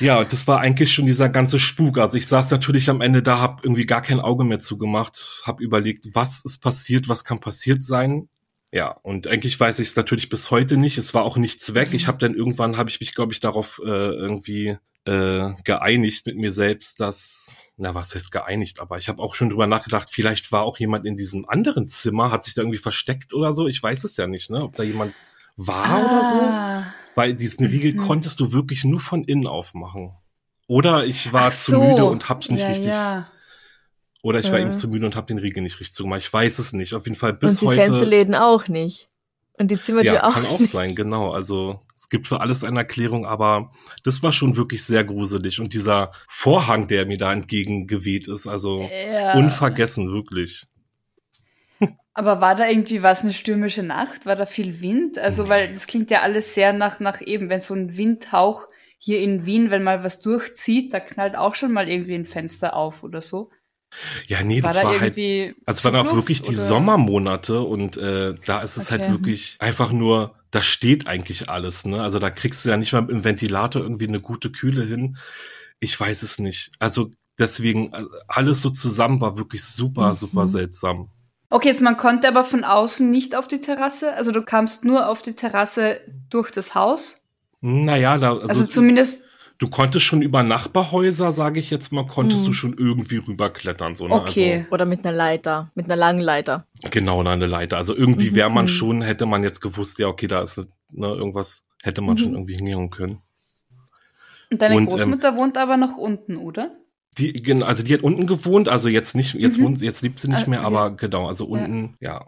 Ja, 0.00 0.20
und 0.20 0.32
das 0.32 0.46
war 0.46 0.60
eigentlich 0.60 0.92
schon 0.92 1.06
dieser 1.06 1.28
ganze 1.28 1.58
Spuk. 1.58 1.98
Also 1.98 2.16
ich 2.16 2.26
saß 2.26 2.50
natürlich 2.50 2.88
am 2.90 3.00
Ende 3.00 3.22
da, 3.22 3.40
hab 3.40 3.64
irgendwie 3.64 3.86
gar 3.86 4.02
kein 4.02 4.20
Auge 4.20 4.44
mehr 4.44 4.58
zugemacht, 4.58 5.42
hab 5.44 5.60
überlegt, 5.60 6.08
was 6.14 6.44
ist 6.44 6.58
passiert, 6.58 7.08
was 7.08 7.24
kann 7.24 7.40
passiert 7.40 7.82
sein. 7.82 8.28
Ja, 8.70 8.90
und 8.90 9.26
eigentlich 9.26 9.58
weiß 9.58 9.78
ich 9.78 9.88
es 9.88 9.96
natürlich 9.96 10.28
bis 10.28 10.50
heute 10.50 10.76
nicht. 10.76 10.98
Es 10.98 11.14
war 11.14 11.24
auch 11.24 11.36
nichts 11.36 11.74
weg. 11.74 11.88
Ich 11.92 12.06
habe 12.06 12.18
dann 12.18 12.34
irgendwann, 12.34 12.76
habe 12.76 12.90
ich 12.90 13.00
mich, 13.00 13.14
glaube 13.14 13.32
ich, 13.32 13.40
darauf 13.40 13.80
äh, 13.82 13.88
irgendwie 13.88 14.76
äh, 15.08 15.54
geeinigt 15.64 16.26
mit 16.26 16.36
mir 16.36 16.52
selbst, 16.52 17.00
dass, 17.00 17.52
na 17.78 17.94
was 17.94 18.14
heißt 18.14 18.30
geeinigt, 18.30 18.80
aber 18.80 18.98
ich 18.98 19.08
habe 19.08 19.22
auch 19.22 19.34
schon 19.34 19.48
drüber 19.48 19.66
nachgedacht, 19.66 20.10
vielleicht 20.10 20.52
war 20.52 20.64
auch 20.64 20.78
jemand 20.78 21.06
in 21.06 21.16
diesem 21.16 21.48
anderen 21.48 21.86
Zimmer, 21.86 22.30
hat 22.30 22.44
sich 22.44 22.54
da 22.54 22.60
irgendwie 22.60 22.78
versteckt 22.78 23.32
oder 23.32 23.54
so. 23.54 23.66
Ich 23.68 23.82
weiß 23.82 24.04
es 24.04 24.18
ja 24.18 24.26
nicht, 24.26 24.50
ne, 24.50 24.62
ob 24.62 24.76
da 24.76 24.82
jemand 24.82 25.14
war 25.56 26.04
oder 26.04 26.84
so. 26.84 26.97
Weil 27.18 27.34
diesen 27.34 27.66
Riegel 27.66 27.94
Mhm. 27.94 27.98
konntest 28.06 28.38
du 28.38 28.52
wirklich 28.52 28.84
nur 28.84 29.00
von 29.00 29.24
innen 29.24 29.48
aufmachen. 29.48 30.12
Oder 30.68 31.04
ich 31.04 31.32
war 31.32 31.48
Ach 31.48 31.52
zu 31.52 31.72
so. 31.72 31.82
müde 31.82 32.04
und 32.04 32.28
hab's 32.28 32.48
nicht 32.48 32.62
ja, 32.62 32.68
richtig. 32.68 32.86
Ja. 32.86 33.28
Oder 34.22 34.38
ich 34.38 34.50
war 34.52 34.58
Äh. 34.58 34.62
eben 34.62 34.72
zu 34.74 34.86
müde 34.88 35.04
und 35.04 35.16
hab 35.16 35.26
den 35.26 35.38
Riegel 35.38 35.62
nicht 35.64 35.80
richtig 35.80 35.94
zugemacht. 35.94 36.20
Ich 36.20 36.32
weiß 36.32 36.58
es 36.60 36.72
nicht. 36.72 36.94
Auf 36.94 37.06
jeden 37.06 37.18
Fall 37.18 37.32
Und 37.32 37.40
bis 37.40 37.56
die 37.60 37.66
heute. 37.66 37.82
Fensterläden 37.82 38.34
auch 38.36 38.68
nicht. 38.68 39.08
Und 39.58 39.72
die 39.72 39.80
Zimmertür 39.80 40.12
ja, 40.14 40.24
auch 40.28 40.34
kann 40.34 40.46
auch 40.46 40.60
nicht. 40.60 40.70
sein, 40.70 40.94
genau. 40.94 41.32
Also 41.32 41.80
es 41.96 42.08
gibt 42.08 42.28
für 42.28 42.40
alles 42.40 42.62
eine 42.62 42.78
Erklärung, 42.78 43.26
aber 43.26 43.72
das 44.04 44.22
war 44.22 44.30
schon 44.30 44.56
wirklich 44.56 44.84
sehr 44.84 45.02
gruselig. 45.02 45.58
Und 45.60 45.74
dieser 45.74 46.12
Vorhang, 46.28 46.86
der 46.86 47.06
mir 47.06 47.16
da 47.16 47.32
entgegengeweht 47.32 48.28
ist, 48.28 48.46
also 48.46 48.80
ja. 48.88 49.34
unvergessen, 49.34 50.12
wirklich. 50.12 50.66
Aber 52.18 52.40
war 52.40 52.56
da 52.56 52.68
irgendwie 52.68 53.02
was 53.02 53.22
eine 53.22 53.32
stürmische 53.32 53.84
Nacht? 53.84 54.26
War 54.26 54.34
da 54.34 54.44
viel 54.46 54.80
Wind? 54.80 55.18
Also, 55.18 55.48
weil 55.48 55.72
das 55.72 55.86
klingt 55.86 56.10
ja 56.10 56.22
alles 56.22 56.52
sehr 56.54 56.72
nach, 56.72 56.98
nach 56.98 57.20
eben, 57.20 57.48
wenn 57.48 57.60
so 57.60 57.74
ein 57.74 57.96
Windhauch 57.96 58.66
hier 58.98 59.20
in 59.20 59.46
Wien, 59.46 59.70
wenn 59.70 59.84
mal 59.84 60.02
was 60.02 60.20
durchzieht, 60.20 60.92
da 60.92 60.98
knallt 60.98 61.36
auch 61.36 61.54
schon 61.54 61.72
mal 61.72 61.88
irgendwie 61.88 62.14
ein 62.16 62.24
Fenster 62.26 62.74
auf 62.74 63.04
oder 63.04 63.22
so. 63.22 63.50
Ja, 64.26 64.42
nee, 64.42 64.60
War 64.60 64.68
das 64.68 64.76
da 64.76 64.82
war 64.84 65.00
halt 65.00 65.16
irgendwie. 65.16 65.54
Also 65.66 65.78
es 65.78 65.84
waren 65.84 65.96
auch 65.96 66.12
wirklich 66.14 66.42
die 66.42 66.54
oder? 66.54 66.62
Sommermonate 66.66 67.60
und 67.60 67.96
äh, 67.96 68.34
da 68.44 68.60
ist 68.62 68.76
es 68.76 68.90
Okay. 68.90 69.00
halt 69.02 69.10
wirklich 69.10 69.56
einfach 69.60 69.92
nur, 69.92 70.34
da 70.50 70.62
steht 70.62 71.06
eigentlich 71.06 71.48
alles, 71.48 71.84
ne? 71.84 72.02
Also 72.02 72.18
da 72.18 72.30
kriegst 72.30 72.64
du 72.64 72.70
ja 72.70 72.76
nicht 72.76 72.92
mal 72.92 73.08
im 73.10 73.22
Ventilator 73.24 73.82
irgendwie 73.82 74.08
eine 74.08 74.20
gute 74.20 74.50
Kühle 74.50 74.84
hin. 74.84 75.16
Ich 75.80 75.98
weiß 75.98 76.22
es 76.22 76.38
nicht. 76.38 76.70
Also 76.78 77.10
deswegen, 77.38 77.92
äh, 77.92 78.04
alles 78.28 78.62
so 78.62 78.70
zusammen 78.70 79.20
war 79.20 79.38
wirklich 79.38 79.62
super, 79.64 80.10
Mhm. 80.10 80.14
super 80.14 80.46
seltsam. 80.46 81.10
Okay, 81.50 81.68
jetzt 81.68 81.80
man 81.80 81.96
konnte 81.96 82.28
aber 82.28 82.44
von 82.44 82.62
außen 82.64 83.10
nicht 83.10 83.34
auf 83.34 83.48
die 83.48 83.60
Terrasse. 83.60 84.14
Also 84.14 84.32
du 84.32 84.42
kamst 84.42 84.84
nur 84.84 85.08
auf 85.08 85.22
die 85.22 85.34
Terrasse 85.34 86.00
durch 86.28 86.50
das 86.50 86.74
Haus. 86.74 87.20
Naja, 87.60 88.18
da, 88.18 88.32
also, 88.32 88.46
Also 88.48 88.64
zumindest, 88.66 89.24
du 89.58 89.68
konntest 89.70 90.04
schon 90.04 90.20
über 90.22 90.42
Nachbarhäuser, 90.42 91.32
sage 91.32 91.58
ich 91.58 91.70
jetzt 91.70 91.90
mal, 91.90 92.06
konntest 92.06 92.42
Mhm. 92.42 92.46
du 92.46 92.52
schon 92.52 92.74
irgendwie 92.76 93.16
rüberklettern. 93.16 93.94
So, 93.94 94.08
ne? 94.08 94.14
okay. 94.20 94.66
Oder 94.70 94.84
mit 94.84 95.04
einer 95.06 95.16
Leiter, 95.16 95.70
mit 95.74 95.86
einer 95.86 95.96
langen 95.96 96.20
Leiter. 96.20 96.66
Also, 96.82 96.90
genau, 96.90 97.22
na, 97.22 97.32
eine 97.32 97.46
Leiter. 97.46 97.78
Also 97.78 97.96
irgendwie 97.96 98.34
wäre 98.34 98.50
man 98.50 98.66
Mhm. 98.66 98.68
schon, 98.68 99.02
hätte 99.02 99.24
man 99.24 99.42
jetzt 99.42 99.60
gewusst, 99.60 99.98
ja, 99.98 100.08
okay, 100.08 100.26
da 100.26 100.42
ist 100.42 100.58
ne, 100.92 101.06
irgendwas, 101.08 101.64
hätte 101.82 102.02
man 102.02 102.14
Mhm. 102.14 102.18
schon 102.18 102.32
irgendwie 102.34 102.56
hinhauen 102.56 102.90
können. 102.90 103.22
Und 104.50 104.60
deine 104.62 104.76
Und, 104.76 104.82
ähm, 104.84 104.88
Großmutter 104.88 105.34
wohnt 105.36 105.56
aber 105.56 105.76
noch 105.78 105.96
unten, 105.96 106.36
oder? 106.36 106.76
Die, 107.16 107.62
also 107.62 107.82
die 107.82 107.94
hat 107.94 108.02
unten 108.02 108.26
gewohnt, 108.26 108.68
also 108.68 108.88
jetzt 108.88 109.16
nicht, 109.16 109.34
jetzt 109.34 109.58
Mhm. 109.58 109.64
wohnt, 109.64 109.80
jetzt 109.82 110.02
lebt 110.02 110.20
sie 110.20 110.28
nicht 110.28 110.46
Ah, 110.46 110.50
mehr, 110.50 110.60
ja. 110.60 110.64
aber 110.66 110.90
genau, 110.94 111.26
also 111.26 111.46
unten, 111.46 111.96
ja. 112.00 112.24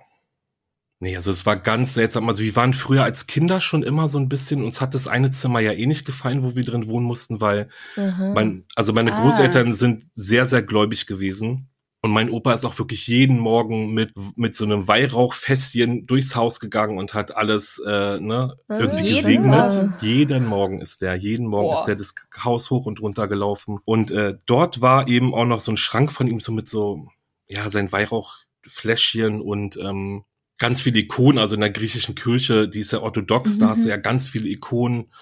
Nee, 1.02 1.16
also 1.16 1.30
es 1.30 1.46
war 1.46 1.56
ganz 1.56 1.94
seltsam. 1.94 2.28
Also 2.28 2.42
wir 2.42 2.54
waren 2.56 2.74
früher 2.74 3.04
als 3.04 3.26
Kinder 3.26 3.62
schon 3.62 3.82
immer 3.82 4.06
so 4.08 4.18
ein 4.18 4.28
bisschen, 4.28 4.62
uns 4.62 4.82
hat 4.82 4.94
das 4.94 5.06
eine 5.08 5.30
Zimmer 5.30 5.60
ja 5.60 5.72
eh 5.72 5.86
nicht 5.86 6.04
gefallen, 6.04 6.42
wo 6.42 6.54
wir 6.56 6.62
drin 6.64 6.88
wohnen 6.88 7.06
mussten, 7.06 7.40
weil 7.40 7.68
Mhm. 7.96 8.32
mein, 8.34 8.64
also 8.74 8.92
meine 8.92 9.14
Ah. 9.14 9.22
Großeltern 9.22 9.72
sind 9.72 10.04
sehr, 10.12 10.46
sehr 10.46 10.62
gläubig 10.62 11.06
gewesen. 11.06 11.69
Und 12.02 12.12
mein 12.12 12.30
Opa 12.30 12.54
ist 12.54 12.64
auch 12.64 12.78
wirklich 12.78 13.06
jeden 13.08 13.38
Morgen 13.38 13.92
mit, 13.92 14.12
mit 14.34 14.56
so 14.56 14.64
einem 14.64 14.88
Weihrauchfässchen 14.88 16.06
durchs 16.06 16.34
Haus 16.34 16.58
gegangen 16.58 16.96
und 16.96 17.12
hat 17.12 17.36
alles 17.36 17.78
äh, 17.86 18.18
ne, 18.18 18.56
Ah, 18.68 18.78
irgendwie 18.78 19.02
jeden 19.04 19.16
gesegnet. 19.16 19.50
Morgen? 19.72 19.94
Jeden 20.00 20.46
Morgen 20.46 20.80
ist 20.80 21.02
der, 21.02 21.14
jeden 21.16 21.46
Morgen 21.46 21.68
Boah. 21.68 21.78
ist 21.78 21.84
der 21.84 21.96
das 21.96 22.14
Haus 22.42 22.70
hoch 22.70 22.86
und 22.86 23.00
runter 23.02 23.28
gelaufen. 23.28 23.80
Und 23.84 24.10
äh, 24.10 24.38
dort 24.46 24.80
war 24.80 25.08
eben 25.08 25.34
auch 25.34 25.44
noch 25.44 25.60
so 25.60 25.72
ein 25.72 25.76
Schrank 25.76 26.10
von 26.10 26.26
ihm 26.26 26.40
so 26.40 26.52
mit 26.52 26.68
so, 26.68 27.08
ja, 27.46 27.68
sein 27.68 27.92
Weihrauchfläschchen 27.92 29.40
und 29.42 29.76
ähm, 29.76 30.24
ganz 30.58 30.80
viele 30.80 31.00
Ikonen, 31.00 31.38
also 31.38 31.54
in 31.54 31.60
der 31.60 31.70
griechischen 31.70 32.14
Kirche, 32.14 32.68
die 32.68 32.80
ist 32.80 32.92
ja 32.92 33.00
orthodox, 33.00 33.58
da 33.58 33.68
hast 33.70 33.80
du 33.80 33.84
Mhm. 33.88 33.90
ja 33.90 33.96
ganz 33.98 34.28
viele 34.28 34.48
Ikonen. 34.48 35.12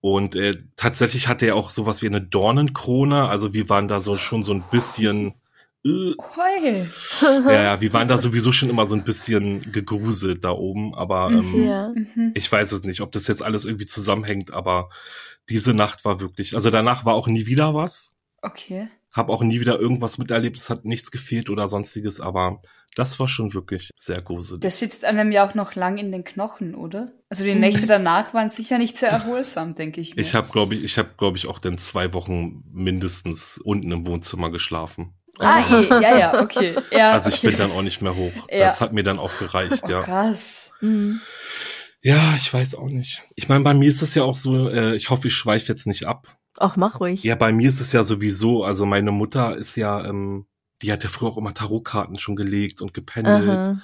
Und 0.00 0.36
äh, 0.36 0.58
tatsächlich 0.76 1.28
hatte 1.28 1.46
er 1.46 1.56
auch 1.56 1.70
sowas 1.70 2.02
wie 2.02 2.06
eine 2.06 2.20
Dornenkrone. 2.22 3.26
Also 3.28 3.54
wir 3.54 3.68
waren 3.68 3.88
da 3.88 4.00
so 4.00 4.16
schon 4.18 4.44
so 4.44 4.52
ein 4.52 4.62
bisschen, 4.70 5.32
äh, 5.84 6.14
Hey. 6.34 6.86
ja, 7.22 7.62
ja, 7.62 7.80
wir 7.80 7.92
waren 7.92 8.08
da 8.08 8.18
sowieso 8.18 8.52
schon 8.52 8.70
immer 8.70 8.86
so 8.86 8.94
ein 8.94 9.04
bisschen 9.04 9.70
gegruselt 9.72 10.44
da 10.44 10.50
oben. 10.52 10.94
Aber 10.94 11.30
ähm, 11.30 11.64
Ja. 11.66 11.88
Mhm. 11.94 12.32
ich 12.34 12.50
weiß 12.50 12.72
es 12.72 12.82
nicht, 12.84 13.00
ob 13.00 13.12
das 13.12 13.26
jetzt 13.26 13.42
alles 13.42 13.64
irgendwie 13.64 13.86
zusammenhängt. 13.86 14.52
Aber 14.52 14.88
diese 15.48 15.74
Nacht 15.74 16.04
war 16.04 16.20
wirklich, 16.20 16.54
also 16.54 16.70
danach 16.70 17.04
war 17.04 17.14
auch 17.14 17.28
nie 17.28 17.46
wieder 17.46 17.74
was. 17.74 18.16
Okay. 18.42 18.88
Hab 19.14 19.28
auch 19.28 19.42
nie 19.42 19.60
wieder 19.60 19.78
irgendwas 19.78 20.18
miterlebt. 20.18 20.56
Es 20.56 20.70
hat 20.70 20.84
nichts 20.84 21.10
gefehlt 21.10 21.48
oder 21.48 21.68
sonstiges. 21.68 22.20
Aber 22.20 22.60
das 22.96 23.20
war 23.20 23.28
schon 23.28 23.54
wirklich 23.54 23.90
sehr 23.98 24.20
gruselig. 24.20 24.60
Das 24.60 24.78
sitzt 24.80 25.04
einem 25.04 25.32
ja 25.32 25.46
auch 25.48 25.54
noch 25.54 25.74
lang 25.76 25.98
in 25.98 26.10
den 26.12 26.24
Knochen, 26.24 26.74
oder? 26.74 27.12
Also 27.28 27.44
die 27.44 27.54
Mhm. 27.54 27.60
Nächte 27.60 27.86
danach 27.86 28.34
waren 28.34 28.50
sicher 28.50 28.78
nicht 28.78 28.96
sehr 28.96 29.10
erholsam, 29.10 29.74
denke 29.74 30.00
ich 30.00 30.16
mir. 30.16 30.20
Ich 30.22 30.34
habe, 30.34 30.48
glaube 30.50 30.74
ich, 30.74 30.82
ich 30.84 30.98
habe, 30.98 31.10
glaube 31.16 31.36
ich, 31.36 31.46
auch 31.46 31.58
dann 31.58 31.78
zwei 31.78 32.12
Wochen 32.12 32.64
mindestens 32.72 33.58
unten 33.58 33.90
im 33.92 34.06
Wohnzimmer 34.06 34.50
geschlafen. 34.50 35.14
Ah, 35.40 35.60
eh, 35.68 35.88
ja, 35.88 36.18
ja, 36.18 36.40
okay. 36.42 36.74
Ja, 36.92 37.12
Also 37.12 37.28
ich 37.28 37.38
okay. 37.38 37.48
bin 37.48 37.58
dann 37.58 37.72
auch 37.72 37.82
nicht 37.82 38.02
mehr 38.02 38.14
hoch. 38.16 38.32
Ja. 38.50 38.66
Das 38.66 38.80
hat 38.80 38.92
mir 38.92 39.02
dann 39.02 39.18
auch 39.18 39.36
gereicht, 39.38 39.82
Oh, 39.86 39.90
ja. 39.90 40.00
krass. 40.02 40.70
Mhm. 40.80 41.20
Ja, 42.02 42.34
ich 42.36 42.52
weiß 42.52 42.74
auch 42.74 42.88
nicht. 42.88 43.22
Ich 43.34 43.48
meine, 43.48 43.64
bei 43.64 43.74
mir 43.74 43.88
ist 43.88 44.02
es 44.02 44.14
ja 44.14 44.22
auch 44.24 44.36
so, 44.36 44.68
äh, 44.68 44.94
ich 44.94 45.10
hoffe, 45.10 45.28
ich 45.28 45.34
schweife 45.34 45.68
jetzt 45.72 45.86
nicht 45.86 46.04
ab. 46.06 46.36
Ach, 46.58 46.76
mach 46.76 47.00
ruhig. 47.00 47.24
Ja, 47.24 47.34
bei 47.34 47.50
mir 47.52 47.68
ist 47.68 47.80
es 47.80 47.92
ja 47.92 48.04
sowieso, 48.04 48.62
also 48.62 48.84
meine 48.86 49.10
Mutter 49.10 49.56
ist 49.56 49.74
ja, 49.76 50.04
ähm, 50.04 50.46
die 50.82 50.92
hat 50.92 51.02
ja 51.02 51.08
früher 51.08 51.30
auch 51.30 51.38
immer 51.38 51.54
Tarotkarten 51.54 52.18
schon 52.18 52.36
gelegt 52.36 52.80
und 52.82 52.92
gependelt. 52.94 53.48
Aha. 53.48 53.80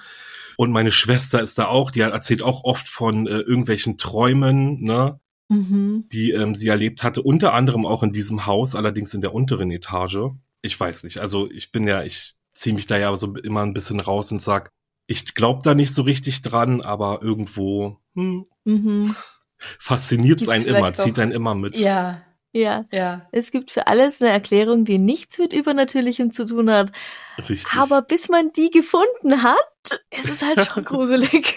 Und 0.57 0.71
meine 0.71 0.91
Schwester 0.91 1.41
ist 1.41 1.57
da 1.57 1.65
auch, 1.65 1.89
die 1.91 2.01
erzählt 2.01 2.43
auch 2.43 2.63
oft 2.63 2.87
von 2.87 3.25
äh, 3.27 3.31
irgendwelchen 3.39 3.97
Träumen, 3.97 4.81
ne, 4.83 5.19
Mhm. 5.49 6.05
die 6.13 6.31
ähm, 6.31 6.55
sie 6.55 6.69
erlebt 6.69 7.03
hatte, 7.03 7.21
unter 7.23 7.51
anderem 7.53 7.85
auch 7.85 8.03
in 8.03 8.13
diesem 8.13 8.45
Haus, 8.45 8.73
allerdings 8.73 9.13
in 9.13 9.19
der 9.19 9.33
unteren 9.33 9.69
Etage. 9.69 10.29
Ich 10.61 10.79
weiß 10.79 11.03
nicht, 11.03 11.19
also 11.19 11.49
ich 11.49 11.71
bin 11.71 11.87
ja, 11.87 12.03
ich 12.03 12.35
ziehe 12.53 12.75
mich 12.75 12.85
da 12.87 12.97
ja 12.97 13.15
so 13.17 13.35
immer 13.37 13.61
ein 13.63 13.73
bisschen 13.73 13.99
raus 13.99 14.31
und 14.31 14.41
sag, 14.41 14.69
ich 15.07 15.33
glaube 15.33 15.61
da 15.63 15.73
nicht 15.73 15.93
so 15.93 16.03
richtig 16.03 16.41
dran, 16.41 16.81
aber 16.81 17.21
irgendwo 17.21 17.97
hm, 18.15 18.45
Mhm. 18.63 19.15
fasziniert 19.79 20.41
es 20.41 20.47
Gibt's 20.47 20.65
einen 20.67 20.75
immer, 20.75 20.93
zieht 20.93 21.17
einen 21.19 21.31
immer 21.31 21.55
mit. 21.55 21.77
Ja, 21.77 22.21
Ja. 22.53 22.85
ja. 22.91 23.27
Es 23.31 23.51
gibt 23.51 23.71
für 23.71 23.87
alles 23.87 24.21
eine 24.21 24.31
Erklärung, 24.31 24.85
die 24.85 24.97
nichts 24.99 25.37
mit 25.39 25.53
Übernatürlichem 25.53 26.31
zu 26.31 26.45
tun 26.45 26.69
hat. 26.69 26.91
Richtig. 27.37 27.65
Aber 27.75 28.01
bis 28.03 28.29
man 28.29 28.51
die 28.51 28.69
gefunden 28.69 29.41
hat, 29.43 30.01
ist 30.11 30.29
es 30.29 30.41
halt 30.43 30.65
schon 30.67 30.83
gruselig. 30.85 31.55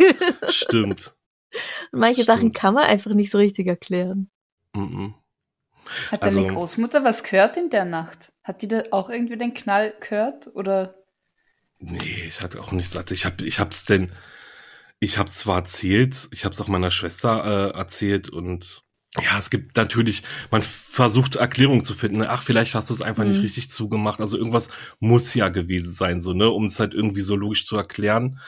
Stimmt. 0.48 1.14
Und 1.92 1.98
manche 2.00 2.22
Stimmt. 2.22 2.26
Sachen 2.26 2.52
kann 2.52 2.74
man 2.74 2.84
einfach 2.84 3.12
nicht 3.12 3.30
so 3.30 3.38
richtig 3.38 3.66
erklären. 3.66 4.30
Mhm. 4.74 5.14
Hat 6.10 6.22
Also- 6.22 6.40
deine 6.40 6.52
Großmutter 6.54 7.04
was 7.04 7.22
gehört 7.22 7.56
in 7.58 7.68
der 7.70 7.84
Nacht? 7.84 8.32
Hat 8.44 8.62
die 8.62 8.68
da 8.68 8.82
auch 8.90 9.08
irgendwie 9.10 9.36
den 9.38 9.54
Knall 9.54 9.94
gehört? 10.00 10.54
Oder? 10.54 10.94
Nee, 11.78 12.24
ich 12.28 12.40
hatte 12.40 12.60
auch 12.60 12.72
nichts. 12.72 12.94
Ich 13.10 13.24
hab, 13.24 13.40
ich 13.40 13.58
hab's 13.58 13.86
denn, 13.86 14.12
ich 15.00 15.18
hab's 15.18 15.38
zwar 15.38 15.56
erzählt, 15.58 16.28
ich 16.30 16.44
hab's 16.44 16.60
auch 16.60 16.68
meiner 16.68 16.90
Schwester 16.90 17.72
äh, 17.74 17.76
erzählt 17.76 18.30
und 18.30 18.83
ja, 19.22 19.38
es 19.38 19.48
gibt 19.50 19.76
natürlich, 19.76 20.22
man 20.50 20.62
versucht 20.62 21.36
Erklärungen 21.36 21.84
zu 21.84 21.94
finden. 21.94 22.22
Ach, 22.22 22.42
vielleicht 22.42 22.74
hast 22.74 22.90
du 22.90 22.94
es 22.94 23.00
einfach 23.02 23.24
nicht 23.24 23.36
Mhm. 23.36 23.42
richtig 23.42 23.70
zugemacht. 23.70 24.20
Also 24.20 24.36
irgendwas 24.36 24.68
muss 24.98 25.34
ja 25.34 25.50
gewesen 25.50 25.92
sein, 25.92 26.20
so 26.20 26.32
ne, 26.32 26.50
um 26.50 26.64
es 26.66 26.80
halt 26.80 26.94
irgendwie 26.94 27.20
so 27.20 27.36
logisch 27.36 27.66
zu 27.66 27.76
erklären. 27.76 28.40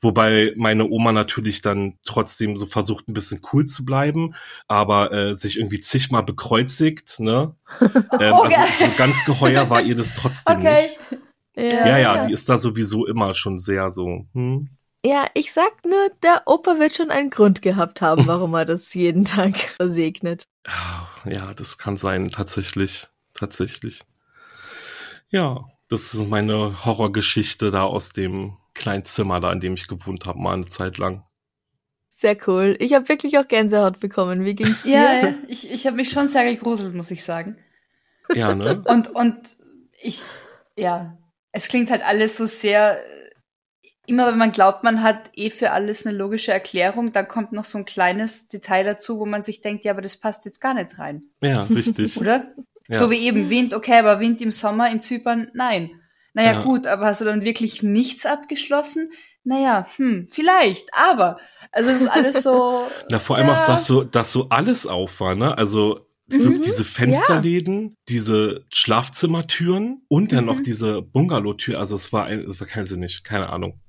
Wobei 0.00 0.54
meine 0.56 0.88
Oma 0.88 1.12
natürlich 1.12 1.60
dann 1.60 1.98
trotzdem 2.04 2.56
so 2.56 2.66
versucht, 2.66 3.08
ein 3.08 3.14
bisschen 3.14 3.40
cool 3.52 3.64
zu 3.64 3.84
bleiben, 3.84 4.34
aber 4.66 5.12
äh, 5.12 5.36
sich 5.36 5.56
irgendwie 5.58 5.80
zigmal 5.80 6.22
bekreuzigt, 6.24 7.20
ne? 7.20 7.54
ähm, 7.80 8.34
also 8.34 8.42
geil. 8.44 8.66
so 8.80 8.86
ganz 8.96 9.24
geheuer 9.24 9.70
war 9.70 9.82
ihr 9.82 9.94
das 9.96 10.14
trotzdem 10.14 10.60
nicht. 10.60 11.00
Ja, 11.56 11.98
ja, 11.98 12.26
die 12.26 12.32
ist 12.32 12.48
da 12.48 12.58
sowieso 12.58 13.06
immer 13.06 13.34
schon 13.34 13.58
sehr 13.58 13.90
so. 13.90 14.26
Hm? 14.34 14.68
Ja, 15.04 15.28
ich 15.34 15.52
sag 15.52 15.84
nur, 15.84 16.10
der 16.22 16.42
Opa 16.46 16.78
wird 16.78 16.94
schon 16.96 17.10
einen 17.10 17.30
Grund 17.30 17.62
gehabt 17.62 18.00
haben, 18.02 18.26
warum 18.26 18.54
er 18.54 18.64
das 18.64 18.92
jeden 18.94 19.24
Tag 19.24 19.56
versegnet. 19.76 20.44
Ah, 20.66 21.06
Ja, 21.24 21.54
das 21.54 21.78
kann 21.78 21.96
sein, 21.96 22.30
tatsächlich. 22.30 23.06
Tatsächlich. 23.34 24.00
Ja, 25.30 25.66
das 25.88 26.12
ist 26.14 26.28
meine 26.28 26.84
Horrorgeschichte 26.84 27.70
da 27.70 27.84
aus 27.84 28.10
dem 28.10 28.56
kleinen 28.74 29.04
Zimmer 29.04 29.40
da, 29.40 29.52
in 29.52 29.60
dem 29.60 29.74
ich 29.74 29.86
gewohnt 29.86 30.26
habe, 30.26 30.38
mal 30.40 30.54
eine 30.54 30.66
Zeit 30.66 30.98
lang. 30.98 31.24
Sehr 32.10 32.36
cool. 32.48 32.76
Ich 32.80 32.94
habe 32.94 33.08
wirklich 33.08 33.38
auch 33.38 33.46
Gänsehaut 33.46 34.00
bekommen. 34.00 34.44
Wie 34.44 34.54
ging's 34.56 34.82
dir? 34.82 34.94
Ja, 34.94 35.12
ja. 35.28 35.34
ich, 35.46 35.70
ich 35.70 35.86
habe 35.86 35.96
mich 35.96 36.10
schon 36.10 36.26
sehr 36.26 36.44
gegruselt, 36.44 36.94
muss 36.94 37.12
ich 37.12 37.22
sagen. 37.22 37.56
Ja, 38.34 38.54
ne? 38.54 38.82
Und, 38.86 39.08
und 39.14 39.56
ich, 40.00 40.22
ja, 40.76 41.16
es 41.52 41.68
klingt 41.68 41.90
halt 41.90 42.02
alles 42.02 42.36
so 42.36 42.46
sehr, 42.46 43.00
immer 44.08 44.26
wenn 44.28 44.38
man 44.38 44.52
glaubt, 44.52 44.82
man 44.84 45.02
hat 45.02 45.30
eh 45.34 45.50
für 45.50 45.70
alles 45.72 46.06
eine 46.06 46.16
logische 46.16 46.52
Erklärung, 46.52 47.12
dann 47.12 47.28
kommt 47.28 47.52
noch 47.52 47.64
so 47.64 47.78
ein 47.78 47.84
kleines 47.84 48.48
Detail 48.48 48.84
dazu, 48.84 49.18
wo 49.18 49.26
man 49.26 49.42
sich 49.42 49.60
denkt, 49.60 49.84
ja, 49.84 49.92
aber 49.92 50.02
das 50.02 50.16
passt 50.16 50.44
jetzt 50.44 50.60
gar 50.60 50.74
nicht 50.74 50.98
rein, 50.98 51.22
Ja, 51.42 51.62
richtig. 51.64 52.16
oder? 52.20 52.52
Ja. 52.88 52.98
So 52.98 53.10
wie 53.10 53.18
eben 53.18 53.50
Wind, 53.50 53.74
okay, 53.74 53.98
aber 53.98 54.18
Wind 54.20 54.40
im 54.40 54.50
Sommer 54.52 54.90
in 54.90 55.00
Zypern, 55.00 55.50
nein. 55.54 55.90
Naja, 56.34 56.52
Ja. 56.52 56.62
gut, 56.62 56.86
aber 56.86 57.06
hast 57.06 57.20
du 57.20 57.24
dann 57.24 57.42
wirklich 57.44 57.82
nichts 57.82 58.24
abgeschlossen? 58.26 59.10
Naja, 59.44 59.86
hm, 59.96 60.26
vielleicht, 60.30 60.88
aber. 60.92 61.38
Also 61.72 61.90
es 61.90 62.00
ist 62.02 62.08
alles 62.08 62.42
so. 62.42 62.88
Na, 63.10 63.18
vor 63.18 63.36
allem 63.36 63.48
Ja. 63.48 63.54
auch, 63.54 63.66
dass 63.66 63.86
so, 63.86 64.04
dass 64.04 64.32
so 64.32 64.48
alles 64.48 64.86
auf 64.86 65.20
war, 65.20 65.34
ne? 65.36 65.56
Also 65.56 66.06
Mhm, 66.30 66.60
diese 66.62 66.84
Fensterläden, 66.84 67.94
diese 68.10 68.66
Schlafzimmertüren 68.70 70.02
und 70.08 70.32
dann 70.32 70.40
Mhm. 70.44 70.46
noch 70.46 70.60
diese 70.60 71.00
Bungalow-Tür. 71.02 71.78
Also 71.78 71.96
es 71.96 72.12
war, 72.12 72.26
ein, 72.26 72.40
es 72.40 72.60
war 72.60 72.66
kein 72.66 72.84
Sinn 72.86 73.00
nicht, 73.00 73.24
keine 73.24 73.48
Ahnung. 73.48 73.80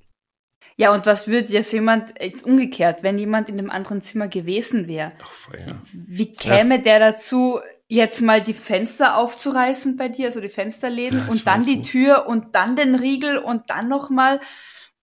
Ja, 0.80 0.94
und 0.94 1.04
was 1.04 1.28
würde 1.28 1.52
jetzt 1.52 1.72
jemand, 1.74 2.14
jetzt 2.18 2.46
umgekehrt, 2.46 3.02
wenn 3.02 3.18
jemand 3.18 3.50
in 3.50 3.58
dem 3.58 3.68
anderen 3.68 4.00
Zimmer 4.00 4.28
gewesen 4.28 4.88
wäre? 4.88 5.12
Ach, 5.22 5.52
ja. 5.52 5.74
Wie 5.92 6.32
käme 6.32 6.80
der 6.80 6.98
dazu, 6.98 7.60
jetzt 7.86 8.22
mal 8.22 8.40
die 8.42 8.54
Fenster 8.54 9.18
aufzureißen 9.18 9.98
bei 9.98 10.08
dir, 10.08 10.26
also 10.28 10.40
die 10.40 10.48
Fensterläden 10.48 11.18
Ja, 11.18 11.26
und 11.28 11.46
dann 11.46 11.66
die 11.66 11.76
nicht. 11.76 11.90
Tür 11.90 12.26
und 12.26 12.54
dann 12.54 12.76
den 12.76 12.94
Riegel 12.94 13.36
und 13.36 13.68
dann 13.68 13.88
noch 13.88 14.08
mal. 14.08 14.40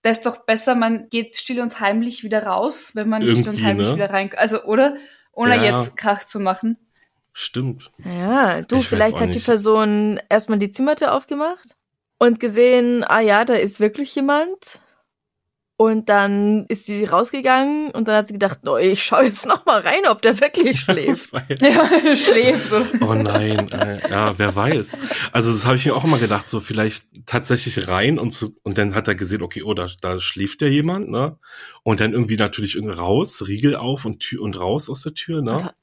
Das 0.01 0.17
ist 0.17 0.25
doch 0.25 0.45
besser, 0.45 0.73
man 0.73 1.09
geht 1.09 1.35
still 1.35 1.59
und 1.61 1.79
heimlich 1.79 2.23
wieder 2.23 2.41
raus, 2.43 2.91
wenn 2.95 3.07
man 3.09 3.21
still 3.21 3.35
und 3.35 3.45
Irgendwie, 3.45 3.63
heimlich 3.63 3.87
ne? 3.89 3.95
wieder 3.97 4.09
rein, 4.09 4.31
also 4.35 4.63
oder 4.63 4.95
ohne 5.31 5.57
Ja. 5.57 5.63
jetzt 5.77 5.95
Krach 5.95 6.23
zu 6.25 6.39
machen. 6.39 6.77
Stimmt. 7.33 7.91
Ja, 8.03 8.63
du, 8.63 8.77
Ich 8.77 8.87
vielleicht 8.87 9.19
hat 9.21 9.29
die 9.29 9.35
nicht. 9.35 9.45
Person 9.45 10.19
erstmal 10.27 10.57
die 10.57 10.71
Zimmertür 10.71 11.13
aufgemacht 11.13 11.75
und 12.17 12.39
gesehen, 12.39 13.03
ah 13.03 13.19
ja, 13.19 13.45
da 13.45 13.53
ist 13.53 13.79
wirklich 13.79 14.15
jemand. 14.15 14.81
Und 15.79 16.09
dann 16.09 16.65
ist 16.69 16.87
sie 16.87 17.03
rausgegangen 17.03 17.91
und 17.91 18.07
dann 18.07 18.15
hat 18.15 18.25
sie 18.27 18.33
gedacht, 18.33 18.61
oh, 18.65 18.77
ich 18.77 19.03
schau 19.03 19.21
jetzt 19.21 19.45
noch 19.45 19.63
mal 19.67 19.79
rein, 19.79 20.07
ob 20.09 20.23
der 20.23 20.39
wirklich 20.41 20.79
schläft. 20.81 21.29
Ja, 21.61 22.15
schläft 22.15 22.71
oder? 22.73 22.85
Oh 23.01 23.13
nein, 23.13 23.69
äh, 23.71 24.09
ja, 24.09 24.37
wer 24.39 24.55
weiß. 24.55 24.97
Also 25.31 25.51
das 25.51 25.65
habe 25.67 25.75
ich 25.75 25.85
mir 25.85 25.95
auch 25.95 26.03
immer 26.03 26.17
gedacht, 26.17 26.47
so 26.47 26.59
vielleicht 26.61 27.05
tatsächlich 27.27 27.87
rein 27.87 28.17
und 28.17 28.33
so, 28.33 28.53
und 28.63 28.79
dann 28.79 28.95
hat 28.95 29.07
er 29.07 29.13
gesehen, 29.13 29.43
okay, 29.43 29.61
oh, 29.61 29.75
da, 29.75 29.87
da 30.01 30.19
schläft 30.19 30.63
ja 30.63 30.67
jemand, 30.67 31.09
ne? 31.09 31.37
Und 31.83 31.99
dann 31.99 32.11
irgendwie 32.11 32.37
natürlich 32.37 32.73
irgendwie 32.75 32.95
raus, 32.95 33.47
Riegel 33.47 33.75
auf 33.75 34.03
und 34.05 34.19
Tür 34.19 34.41
und 34.41 34.59
raus 34.59 34.89
aus 34.89 35.03
der 35.03 35.13
Tür, 35.13 35.43
ne? 35.43 35.73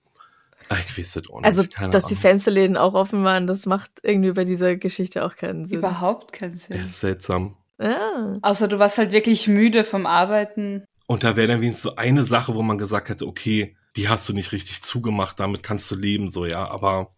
Ah, 0.70 0.76
Ich 0.88 0.98
weiß 0.98 1.14
es 1.16 1.30
auch 1.30 1.36
nicht. 1.36 1.44
Also, 1.44 1.64
keine 1.72 1.90
dass 1.90 2.06
die 2.06 2.14
Ahnung. 2.14 2.22
Fensterläden 2.22 2.76
auch 2.76 2.94
offen 2.94 3.22
waren, 3.22 3.46
das 3.46 3.64
macht 3.66 3.92
irgendwie 4.02 4.32
bei 4.32 4.44
dieser 4.44 4.74
Geschichte 4.74 5.24
auch 5.24 5.36
keinen 5.36 5.66
Sinn. 5.66 5.78
Überhaupt 5.78 6.32
keinen 6.32 6.56
Sinn. 6.56 6.78
Das 6.78 6.90
ist 6.90 7.00
seltsam. 7.00 7.56
Ja. 7.81 8.38
Außer 8.43 8.69
du 8.69 8.78
warst 8.78 8.99
halt 8.99 9.12
wirklich 9.12 9.49
müde 9.49 9.85
vom 9.85 10.07
Arbeiten. 10.07 10.85
Und 11.07 11.25
da 11.25 11.37
wäre 11.37 11.49
dann 11.49 11.61
wenigstens 11.61 11.83
so 11.83 11.97
eine 11.97 12.25
Sache, 12.25 12.54
wo 12.54 12.62
man 12.62 12.78
gesagt 12.78 13.09
hätte, 13.09 13.26
okay, 13.26 13.76
die 13.97 14.09
hast 14.09 14.28
du 14.28 14.33
nicht 14.33 14.52
richtig 14.52 14.83
zugemacht, 14.83 15.38
damit 15.40 15.62
kannst 15.62 15.90
du 15.90 15.97
leben, 15.97 16.31
so, 16.31 16.47
ja, 16.47 16.66
aber 16.66 17.14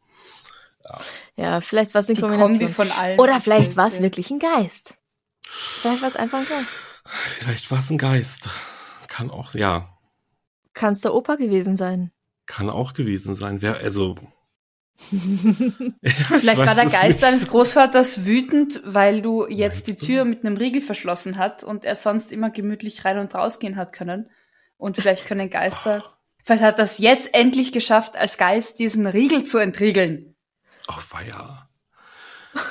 ja, 1.37 1.61
vielleicht 1.61 1.95
war 1.95 2.01
es 2.01 2.09
eine 2.09 2.15
Die 2.15 2.21
Kombination. 2.21 2.59
Kombi 2.59 2.73
von 2.73 2.91
allen. 2.93 3.19
Oder 3.19 3.41
vielleicht 3.41 3.77
war 3.77 3.89
es 3.89 3.97
Ja. 3.97 4.03
wirklich 4.03 4.31
ein 4.31 4.39
Geist. 4.39 4.95
Vielleicht 5.43 6.01
war 6.03 6.09
es 6.09 6.17
einfach 6.17 6.39
ein 6.39 6.47
Geist. 6.47 6.71
vielleicht 7.39 7.71
war 7.71 7.79
es 7.81 7.91
ein 7.91 7.99
Geist. 7.99 8.49
Kann 9.09 9.31
auch, 9.31 9.55
ja, 9.55 9.89
Kann 10.75 10.93
es 10.93 11.01
der 11.01 11.15
Opa 11.15 11.37
gewesen 11.37 11.77
sein? 11.77 12.13
kann 12.47 12.71
auch 12.71 12.93
gewesen 12.93 13.35
sein. 13.35 13.61
Wer, 13.63 13.79
also. 13.79 14.15
Vielleicht 16.00 16.59
war 16.59 16.75
der 16.75 16.87
Geist 16.87 17.23
deines 17.23 17.49
Großvaters 17.49 18.25
wütend, 18.25 18.81
weil 18.85 19.21
du 19.21 19.47
jetzt 19.47 19.87
Meinst 19.87 19.88
die 19.88 19.97
du? 19.97 20.07
Tür 20.07 20.25
mit 20.25 20.45
einem 20.45 20.57
Riegel 20.57 20.81
verschlossen 20.81 21.37
hat 21.37 21.65
und 21.65 21.85
er 21.85 21.95
sonst 21.95 22.33
immer 22.33 22.50
gemütlich 22.50 23.05
rein 23.05 23.19
und 23.19 23.35
rausgehen 23.35 23.76
hat 23.76 23.93
können. 23.93 24.31
Und 24.79 24.97
vielleicht 24.97 25.26
können 25.26 25.50
Geister. 25.50 26.05
Vielleicht 26.45 26.62
hat 26.62 26.79
das 26.79 26.99
jetzt 26.99 27.35
endlich 27.35 27.73
geschafft, 27.73 28.17
als 28.17 28.38
Geist 28.38 28.79
diesen 28.79 29.07
Riegel 29.07 29.45
zu 29.45 29.59
entriegeln. 29.59 30.35
Oh, 30.88 31.00
weia. 31.11 31.69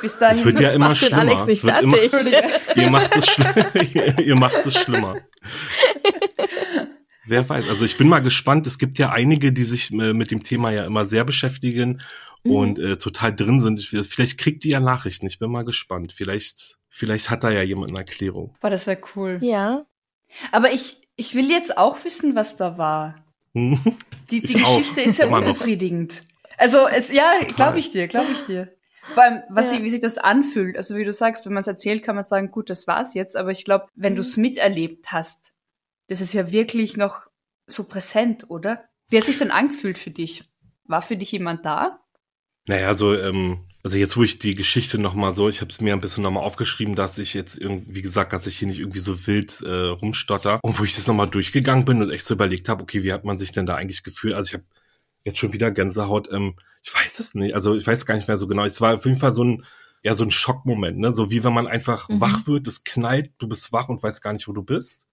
Bis 0.01 0.17
dahin. 0.17 0.39
Es 0.39 0.45
wird 0.45 0.59
ja 0.59 0.71
immer 0.71 0.95
schlimmer. 0.95 1.19
Alex 1.19 1.45
nicht 1.45 1.63
immer, 1.63 1.91
fertig. 1.91 2.33
ihr 2.75 2.89
macht 2.89 3.15
es 3.15 3.27
schlimmer. 3.27 4.19
ihr 4.19 4.35
macht 4.35 4.65
es 4.65 4.73
schlimmer. 4.77 5.15
Wer 7.27 7.47
weiß. 7.49 7.67
Also 7.69 7.85
ich 7.85 7.97
bin 7.97 8.07
mal 8.07 8.19
gespannt. 8.19 8.67
Es 8.67 8.77
gibt 8.77 8.97
ja 8.99 9.11
einige, 9.11 9.51
die 9.51 9.63
sich 9.63 9.91
äh, 9.91 10.13
mit 10.13 10.31
dem 10.31 10.43
Thema 10.43 10.71
ja 10.71 10.85
immer 10.85 11.05
sehr 11.05 11.23
beschäftigen 11.25 12.01
Mhm. 12.43 12.51
und 12.51 12.79
äh, 12.79 12.97
total 12.97 13.35
drin 13.35 13.59
sind. 13.59 13.79
Ich, 13.79 13.89
vielleicht 13.89 14.37
kriegt 14.37 14.63
die 14.63 14.69
ja 14.69 14.79
Nachrichten. 14.79 15.25
Ich 15.25 15.39
bin 15.39 15.49
mal 15.49 15.65
gespannt. 15.65 16.13
Vielleicht, 16.13 16.77
vielleicht 16.89 17.29
hat 17.31 17.43
da 17.43 17.49
ja 17.49 17.63
jemand 17.63 17.89
eine 17.89 17.99
Erklärung. 17.99 18.55
Boah, 18.61 18.69
das 18.69 18.85
wäre 18.85 18.99
cool. 19.15 19.39
Ja. 19.41 19.85
Aber 20.51 20.71
ich, 20.71 20.97
ich 21.15 21.33
will 21.33 21.49
jetzt 21.49 21.77
auch 21.77 22.03
wissen, 22.05 22.35
was 22.35 22.55
da 22.57 22.77
war. 22.77 23.15
Hm? 23.55 23.79
Die, 24.31 24.41
die 24.41 24.57
Ich 24.57 24.65
auch. 24.65 24.77
Geschichte 24.77 25.01
ist 25.01 25.17
ja 25.19 25.25
Immer 25.25 25.39
noch. 25.41 25.47
unbefriedigend. 25.47 26.23
Also 26.57 26.87
es, 26.87 27.11
ja, 27.11 27.31
glaube 27.55 27.79
ich 27.79 27.91
dir, 27.91 28.07
glaube 28.07 28.31
ich 28.31 28.41
dir. 28.41 28.71
Vor 29.13 29.23
allem, 29.23 29.41
was 29.49 29.67
Ja. 29.71 29.77
sie, 29.77 29.83
wie 29.83 29.89
sich 29.89 29.99
das 29.99 30.17
anfühlt. 30.17 30.77
Also 30.77 30.95
wie 30.95 31.03
du 31.03 31.13
sagst, 31.13 31.45
wenn 31.45 31.53
man 31.53 31.61
es 31.61 31.67
erzählt, 31.67 32.01
kann 32.03 32.15
man 32.15 32.23
sagen, 32.23 32.49
gut, 32.51 32.69
das 32.69 32.85
war's 32.87 33.13
jetzt. 33.15 33.35
Aber 33.35 33.51
ich 33.51 33.65
glaube, 33.65 33.87
wenn 33.95 34.13
Mhm. 34.13 34.17
du 34.17 34.21
es 34.21 34.37
miterlebt 34.37 35.11
hast, 35.11 35.53
das 36.07 36.21
ist 36.21 36.33
ja 36.33 36.51
wirklich 36.51 36.97
noch 36.97 37.27
so 37.67 37.83
präsent, 37.83 38.49
oder? 38.49 38.85
Wie 39.09 39.17
hat 39.17 39.25
sich 39.25 39.37
denn 39.37 39.51
angefühlt 39.51 39.97
für 39.97 40.11
dich? 40.11 40.43
War 40.85 41.01
für 41.01 41.17
dich 41.17 41.31
jemand 41.31 41.65
da? 41.65 41.99
Naja, 42.67 42.93
so, 42.95 43.15
ähm, 43.15 43.65
also 43.83 43.97
jetzt, 43.97 44.17
wo 44.17 44.23
ich 44.23 44.39
die 44.39 44.55
Geschichte 44.55 44.97
nochmal 44.97 45.33
so, 45.33 45.49
ich 45.49 45.61
habe 45.61 45.71
es 45.71 45.81
mir 45.81 45.93
ein 45.93 46.01
bisschen 46.01 46.23
nochmal 46.23 46.43
aufgeschrieben, 46.43 46.95
dass 46.95 47.19
ich 47.19 47.35
jetzt 47.35 47.59
irgendwie, 47.59 47.95
wie 47.95 48.01
gesagt, 48.01 48.33
dass 48.33 48.47
ich 48.47 48.57
hier 48.57 48.67
nicht 48.67 48.79
irgendwie 48.79 48.99
so 48.99 49.27
wild 49.27 49.61
äh, 49.61 49.69
rumstotter. 49.89 50.59
Und 50.63 50.79
wo 50.79 50.83
ich 50.83 50.95
das 50.95 51.05
nochmal 51.07 51.29
durchgegangen 51.29 51.85
bin 51.85 52.01
und 52.01 52.09
echt 52.09 52.25
so 52.25 52.33
überlegt 52.33 52.67
habe, 52.69 52.81
okay, 52.81 53.03
wie 53.03 53.13
hat 53.13 53.23
man 53.25 53.37
sich 53.37 53.51
denn 53.51 53.67
da 53.67 53.75
eigentlich 53.75 54.01
gefühlt? 54.03 54.33
Also 54.33 54.47
ich 54.47 54.53
habe 54.55 54.63
jetzt 55.23 55.37
schon 55.37 55.53
wieder 55.53 55.69
Gänsehaut, 55.71 56.29
ähm, 56.31 56.55
ich 56.83 56.93
weiß 56.93 57.19
es 57.19 57.35
nicht, 57.35 57.53
also 57.53 57.75
ich 57.75 57.85
weiß 57.85 58.05
gar 58.05 58.15
nicht 58.15 58.27
mehr 58.27 58.37
so 58.37 58.47
genau. 58.47 58.63
Es 58.65 58.81
war 58.81 58.95
auf 58.95 59.05
jeden 59.05 59.17
Fall 59.17 59.31
so 59.33 59.43
ein, 59.43 59.65
ja, 60.03 60.13
so 60.13 60.23
ein 60.23 60.31
Schockmoment, 60.31 60.99
ne? 60.99 61.13
So 61.13 61.31
wie 61.31 61.43
wenn 61.43 61.53
man 61.53 61.67
einfach 61.67 62.09
Mhm. 62.09 62.21
wach 62.21 62.47
wird, 62.47 62.67
es 62.67 62.83
knallt, 62.83 63.31
du 63.39 63.47
bist 63.47 63.71
wach 63.71 63.89
und 63.89 64.01
weißt 64.03 64.21
gar 64.21 64.33
nicht, 64.33 64.47
wo 64.47 64.53
du 64.53 64.63
bist. 64.63 65.07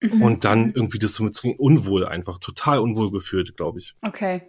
Mhm. 0.00 0.22
Und 0.22 0.44
dann 0.44 0.72
irgendwie 0.74 0.98
das 0.98 1.14
so 1.14 1.24
mit 1.24 1.40
unwohl 1.58 2.06
einfach, 2.06 2.38
total 2.38 2.78
unwohl 2.78 3.10
gefühlt, 3.10 3.56
glaube 3.56 3.80
ich. 3.80 3.94
Okay, 4.02 4.42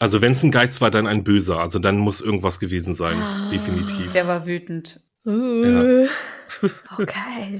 Also 0.00 0.20
wenn 0.20 0.32
es 0.32 0.42
ein 0.42 0.50
Geist 0.50 0.80
war, 0.80 0.90
dann 0.90 1.06
ein 1.06 1.24
Böser. 1.24 1.58
Also 1.60 1.78
dann 1.78 1.98
muss 1.98 2.20
irgendwas 2.20 2.60
gewesen 2.60 2.94
sein, 2.94 3.18
Ah. 3.18 3.50
definitiv. 3.50 4.12
der 4.12 4.26
war 4.26 4.46
wütend. 4.46 5.00
Uh. 5.26 6.06
Okay. 6.98 7.58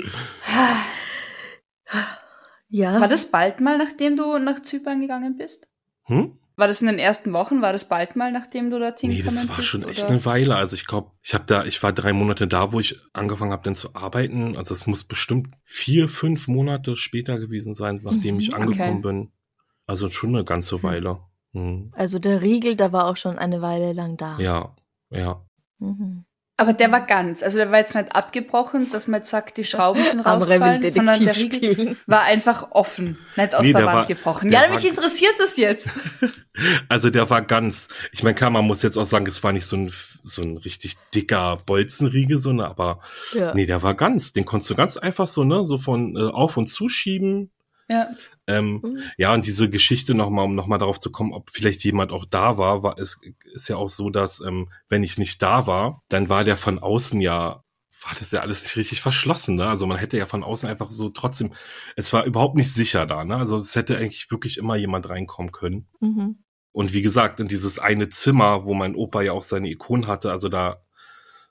Ja. 2.69 3.01
War 3.01 3.09
das 3.09 3.31
bald 3.31 3.61
mal, 3.61 3.77
nachdem 3.79 4.17
du 4.17 4.39
nach 4.39 4.61
Zypern 4.63 5.01
gegangen 5.01 5.37
bist? 5.37 5.69
Hm? 6.05 6.39
War 6.63 6.69
das 6.69 6.81
in 6.81 6.87
den 6.87 7.01
ersten 7.01 7.33
Wochen? 7.33 7.61
War 7.61 7.73
das 7.73 7.89
bald 7.89 8.15
mal, 8.15 8.31
nachdem 8.31 8.71
du 8.71 8.79
dorthin 8.79 9.11
Nee, 9.11 9.23
das 9.23 9.49
war 9.49 9.57
bist? 9.57 9.67
schon 9.67 9.83
echt 9.83 9.99
oder? 10.05 10.11
eine 10.11 10.25
Weile. 10.25 10.55
Also 10.55 10.77
ich 10.77 10.87
glaube, 10.87 11.11
ich 11.21 11.35
habe 11.35 11.43
da, 11.45 11.65
ich 11.65 11.83
war 11.83 11.93
drei 11.93 12.13
Monate 12.13 12.47
da, 12.47 12.73
wo 12.73 12.79
ich 12.79 13.01
angefangen 13.13 13.51
habe, 13.51 13.65
dann 13.65 13.75
zu 13.75 13.97
arbeiten. 13.97 14.57
Also 14.57 14.73
es 14.73 14.87
muss 14.87 15.03
bestimmt 15.03 15.57
vier, 15.65 16.09
fünf 16.09 16.47
Monate 16.47 16.95
später 16.95 17.41
gewesen 17.41 17.75
sein, 17.75 17.99
nachdem 18.05 18.37
Mhm, 18.37 18.41
ich 18.41 18.53
okay. 18.55 18.63
angekommen 18.63 19.03
bin. 19.03 19.33
Also 19.89 20.09
schon 20.09 20.37
eine 20.37 20.45
ganze 20.45 20.77
Hm. 20.77 20.83
Weile. 20.85 21.19
Hm. 21.53 21.93
Also 21.97 22.21
der 22.21 22.43
Riegel, 22.43 22.77
der 22.77 22.93
war 22.93 23.07
auch 23.09 23.17
schon 23.17 23.39
eine 23.41 23.61
Weile 23.61 23.93
lang 23.93 24.17
da. 24.17 24.39
Ja, 24.39 24.77
ja. 25.11 25.45
Mhm. 25.81 26.25
Aber 26.63 26.73
der 26.73 26.93
war 26.93 27.01
ganz. 27.05 27.43
Also 27.43 27.59
der 27.59 27.71
war 27.71 27.79
jetzt 27.79 27.95
nicht 27.95 28.15
abgebrochen, 28.15 28.91
dass 28.93 29.09
man 29.09 29.21
jetzt 29.21 29.31
sagt, 29.31 29.57
die 29.57 29.65
Schrauben 29.65 30.05
sind 30.05 30.21
rausgefallen, 30.27 30.89
sondern 30.91 31.25
der 31.25 31.37
Riegel 31.37 31.73
spielen. 31.75 31.97
war 32.07 32.23
einfach 32.23 32.69
offen, 32.71 33.19
nicht 33.37 33.55
aus 33.55 33.67
Nee, 33.67 33.73
der 33.73 33.81
der 33.83 33.87
Wand 33.87 33.97
war- 33.97 34.07
gebrochen. 34.07 34.51
der 34.51 34.63
Ja, 34.65 34.71
mich 34.71 34.89
interessiert 34.89 35.35
das 35.39 35.57
jetzt. 35.57 35.91
Also 36.89 37.09
der 37.09 37.31
war 37.31 37.41
ganz, 37.41 37.89
ich 38.13 38.23
meine, 38.23 38.35
klar, 38.35 38.51
man 38.51 38.67
muss 38.67 38.83
jetzt 38.83 38.99
auch 38.99 39.07
sagen, 39.07 39.27
es 39.27 39.43
war 39.43 39.53
nicht 39.53 39.65
so 39.65 39.75
ein, 39.75 39.93
so 40.23 40.43
ein 40.43 40.59
richtig 40.59 40.97
dicker 41.15 41.57
Bolzenriegel, 41.65 42.39
so, 42.39 42.53
ne, 42.53 42.67
aber 42.67 43.01
Ja. 43.33 43.55
nee, 43.55 43.65
der 43.65 43.83
war 43.83 43.95
ganz. 43.95 44.35
Den 44.35 44.45
konntest 44.45 44.69
du 44.71 44.75
ganz 44.75 44.99
einfach 44.99 45.27
so, 45.27 45.45
ne, 45.45 45.65
so 45.65 45.79
von 45.79 46.15
äh, 46.15 46.21
auf 46.31 46.59
und 46.59 46.67
zuschieben. 46.69 47.51
Ja. 47.93 48.09
Ähm, 48.47 48.81
Mhm. 48.83 49.03
Ja, 49.19 49.35
und 49.35 49.47
diese 49.47 49.69
Geschichte 49.69 50.15
nochmal, 50.15 50.47
um 50.47 50.55
nochmal 50.55 50.79
darauf 50.79 50.99
zu 50.99 51.13
kommen, 51.13 51.33
ob 51.35 51.51
vielleicht 51.51 51.85
jemand 51.85 52.11
auch 52.11 52.25
da 52.25 52.57
war, 52.59 52.83
war 52.83 52.99
es 52.99 53.21
ist 53.53 53.69
ja 53.69 53.77
auch 53.77 53.89
so, 53.91 54.09
dass 54.11 54.41
ähm, 54.41 54.71
wenn 54.89 55.03
ich 55.05 55.19
nicht 55.19 55.43
da 55.43 55.67
war, 55.67 56.03
dann 56.09 56.29
war 56.29 56.43
der 56.45 56.57
von 56.57 56.79
außen 56.79 57.21
ja, 57.21 57.63
war 58.05 58.15
das 58.19 58.33
ja 58.33 58.41
alles 58.41 58.63
nicht 58.63 58.77
richtig 58.77 59.01
verschlossen, 59.03 59.57
ne? 59.57 59.69
Also 59.69 59.87
man 59.87 59.99
hätte 59.99 60.17
ja 60.19 60.27
von 60.27 60.43
außen 60.43 60.69
einfach 60.69 60.91
so 60.91 61.11
trotzdem, 61.11 61.53
es 61.97 62.13
war 62.13 62.25
überhaupt 62.25 62.57
nicht 62.57 62.73
sicher 62.73 63.07
da, 63.07 63.25
ne? 63.25 63.37
Also 63.37 63.59
es 63.59 63.77
hätte 63.77 63.97
eigentlich 63.99 64.31
wirklich 64.31 64.57
immer 64.59 64.77
jemand 64.77 65.09
reinkommen 65.09 65.53
können. 65.53 65.89
Mhm. 66.01 66.43
Und 66.73 66.95
wie 66.95 67.03
gesagt, 67.03 67.39
in 67.41 67.49
dieses 67.49 67.79
eine 67.79 68.09
Zimmer, 68.09 68.65
wo 68.65 68.73
mein 68.75 68.95
Opa 68.95 69.21
ja 69.23 69.33
auch 69.33 69.43
seine 69.45 69.69
Ikonen 69.71 70.07
hatte, 70.07 70.31
also 70.33 70.49
da, 70.49 70.83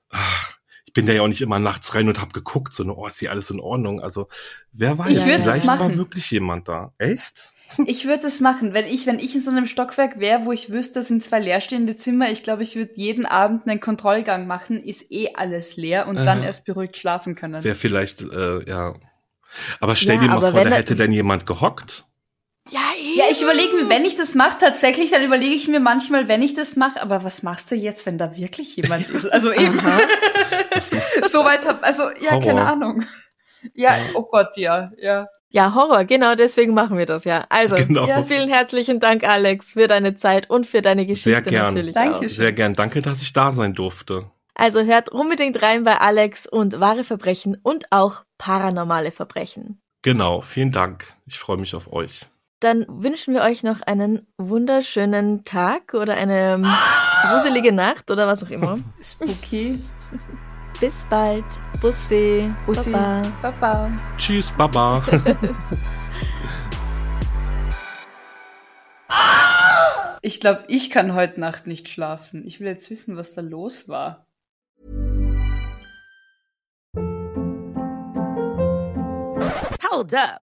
ach, 0.09 0.50
ich 0.91 0.93
bin 0.93 1.05
da 1.05 1.13
ja 1.13 1.21
auch 1.21 1.27
nicht 1.29 1.41
immer 1.41 1.57
nachts 1.57 1.95
rein 1.95 2.09
und 2.09 2.19
hab 2.19 2.33
geguckt, 2.33 2.73
so, 2.73 2.83
ne, 2.83 2.93
oh, 2.93 3.07
ist 3.07 3.19
hier 3.19 3.31
alles 3.31 3.49
in 3.49 3.61
Ordnung. 3.61 4.01
Also, 4.01 4.27
wer 4.73 4.97
weiß, 4.97 5.09
Ich 5.09 5.23
vielleicht 5.23 5.65
war 5.65 5.77
machen. 5.77 5.95
wirklich 5.97 6.29
jemand 6.31 6.67
da. 6.67 6.91
Echt? 6.97 7.53
Ich 7.85 8.03
würde 8.05 8.23
das 8.23 8.41
machen, 8.41 8.73
wenn 8.73 8.85
ich, 8.85 9.07
wenn 9.07 9.17
ich 9.17 9.33
in 9.33 9.39
so 9.39 9.49
einem 9.49 9.65
Stockwerk 9.65 10.19
wäre, 10.19 10.43
wo 10.43 10.51
ich 10.51 10.69
wüsste, 10.73 10.95
das 10.99 11.07
sind 11.07 11.23
zwei 11.23 11.39
leerstehende 11.39 11.95
Zimmer, 11.95 12.29
ich 12.29 12.43
glaube, 12.43 12.63
ich 12.63 12.75
würde 12.75 12.91
jeden 12.95 13.25
Abend 13.25 13.65
einen 13.65 13.79
Kontrollgang 13.79 14.45
machen, 14.45 14.83
ist 14.83 15.09
eh 15.09 15.29
alles 15.35 15.77
leer 15.77 16.07
und 16.09 16.17
Äh. 16.17 16.25
dann 16.25 16.43
erst 16.43 16.65
beruhigt 16.65 16.97
schlafen 16.97 17.33
können. 17.35 17.63
Wäre 17.63 17.75
vielleicht, 17.75 18.23
äh, 18.23 18.67
ja. 18.69 18.95
Aber 19.79 19.95
stell 19.95 20.15
Ja, 20.15 20.21
dir 20.23 20.27
mal 20.27 20.51
vor, 20.51 20.65
da 20.65 20.69
hätte 20.71 20.97
denn 20.97 21.13
jemand 21.13 21.45
gehockt. 21.45 22.05
Ja, 22.69 22.79
eben. 22.97 23.17
Ja, 23.17 23.25
ich 23.29 23.41
überlege 23.41 23.73
mir, 23.75 23.89
wenn 23.89 24.05
ich 24.05 24.15
das 24.15 24.35
mache, 24.35 24.57
tatsächlich, 24.59 25.11
dann 25.11 25.23
überlege 25.23 25.55
ich 25.55 25.67
mir 25.67 25.79
manchmal, 25.79 26.27
wenn 26.27 26.41
ich 26.41 26.53
das 26.53 26.75
mache, 26.75 27.01
aber 27.01 27.23
was 27.23 27.43
machst 27.43 27.71
du 27.71 27.75
jetzt, 27.75 28.05
wenn 28.05 28.17
da 28.17 28.37
wirklich 28.37 28.75
jemand 28.75 29.09
ist? 29.09 29.25
Also 29.31 29.51
eben, 29.51 29.79
Aha. 29.79 29.99
soweit 31.29 31.65
hab, 31.65 31.83
also, 31.83 32.03
ja, 32.21 32.31
Horror. 32.31 32.41
keine 32.43 32.65
Ahnung. 32.65 33.03
Ja, 33.73 33.97
oh 34.13 34.23
Gott, 34.23 34.57
ja, 34.57 34.91
ja. 34.97 35.25
Ja, 35.49 35.75
Horror, 35.75 36.05
genau 36.05 36.35
deswegen 36.35 36.73
machen 36.73 36.97
wir 36.97 37.05
das 37.05 37.25
ja. 37.25 37.45
Also, 37.49 37.75
Genau. 37.75 38.07
ja, 38.07 38.23
vielen 38.23 38.47
herzlichen 38.47 39.01
Dank, 39.01 39.27
Alex, 39.27 39.73
für 39.73 39.87
deine 39.87 40.15
Zeit 40.15 40.49
und 40.49 40.65
für 40.65 40.81
deine 40.81 41.05
Geschichte 41.05 41.31
Sehr 41.31 41.41
gern. 41.41 41.65
natürlich 41.67 41.93
Danke. 41.95 42.25
auch. 42.25 42.29
Sehr 42.29 42.53
gern. 42.53 42.73
Danke, 42.73 43.01
dass 43.01 43.21
ich 43.21 43.33
da 43.33 43.51
sein 43.51 43.73
durfte. 43.73 44.31
Also 44.55 44.83
hört 44.83 45.09
unbedingt 45.09 45.61
rein 45.61 45.83
bei 45.83 45.97
Alex 45.97 46.47
und 46.47 46.79
wahre 46.79 47.03
Verbrechen 47.03 47.57
und 47.63 47.91
auch 47.91 48.23
paranormale 48.37 49.11
Verbrechen. 49.11 49.81
Genau. 50.03 50.41
Vielen 50.41 50.71
Dank. 50.71 51.05
Ich 51.25 51.37
freue 51.37 51.57
mich 51.57 51.75
auf 51.75 51.91
euch. 51.91 52.27
Dann 52.61 52.85
wünschen 52.87 53.33
wir 53.33 53.41
euch 53.41 53.63
noch 53.63 53.81
einen 53.81 54.27
wunderschönen 54.37 55.43
Tag 55.45 55.95
oder 55.95 56.13
eine 56.13 56.53
ähm, 56.53 56.67
gruselige 57.23 57.71
Nacht 57.71 58.11
oder 58.11 58.27
was 58.27 58.43
auch 58.43 58.51
immer. 58.51 58.77
Spooky. 59.01 59.81
Bis 60.79 61.07
bald. 61.09 61.43
Bussi. 61.81 62.47
Bussi. 62.67 62.91
Baba. 62.91 63.21
Baba. 63.41 63.91
Tschüss, 64.17 64.51
Baba. 64.51 65.03
Ich 70.23 70.39
glaube, 70.39 70.65
ich 70.67 70.91
kann 70.91 71.15
heute 71.15 71.39
Nacht 71.39 71.65
nicht 71.65 71.89
schlafen. 71.89 72.45
Ich 72.45 72.59
will 72.59 72.67
jetzt 72.67 72.91
wissen, 72.91 73.17
was 73.17 73.33
da 73.33 73.41
los 73.41 73.89
war. 73.89 74.27
Hold 79.91 80.13
up. 80.13 80.50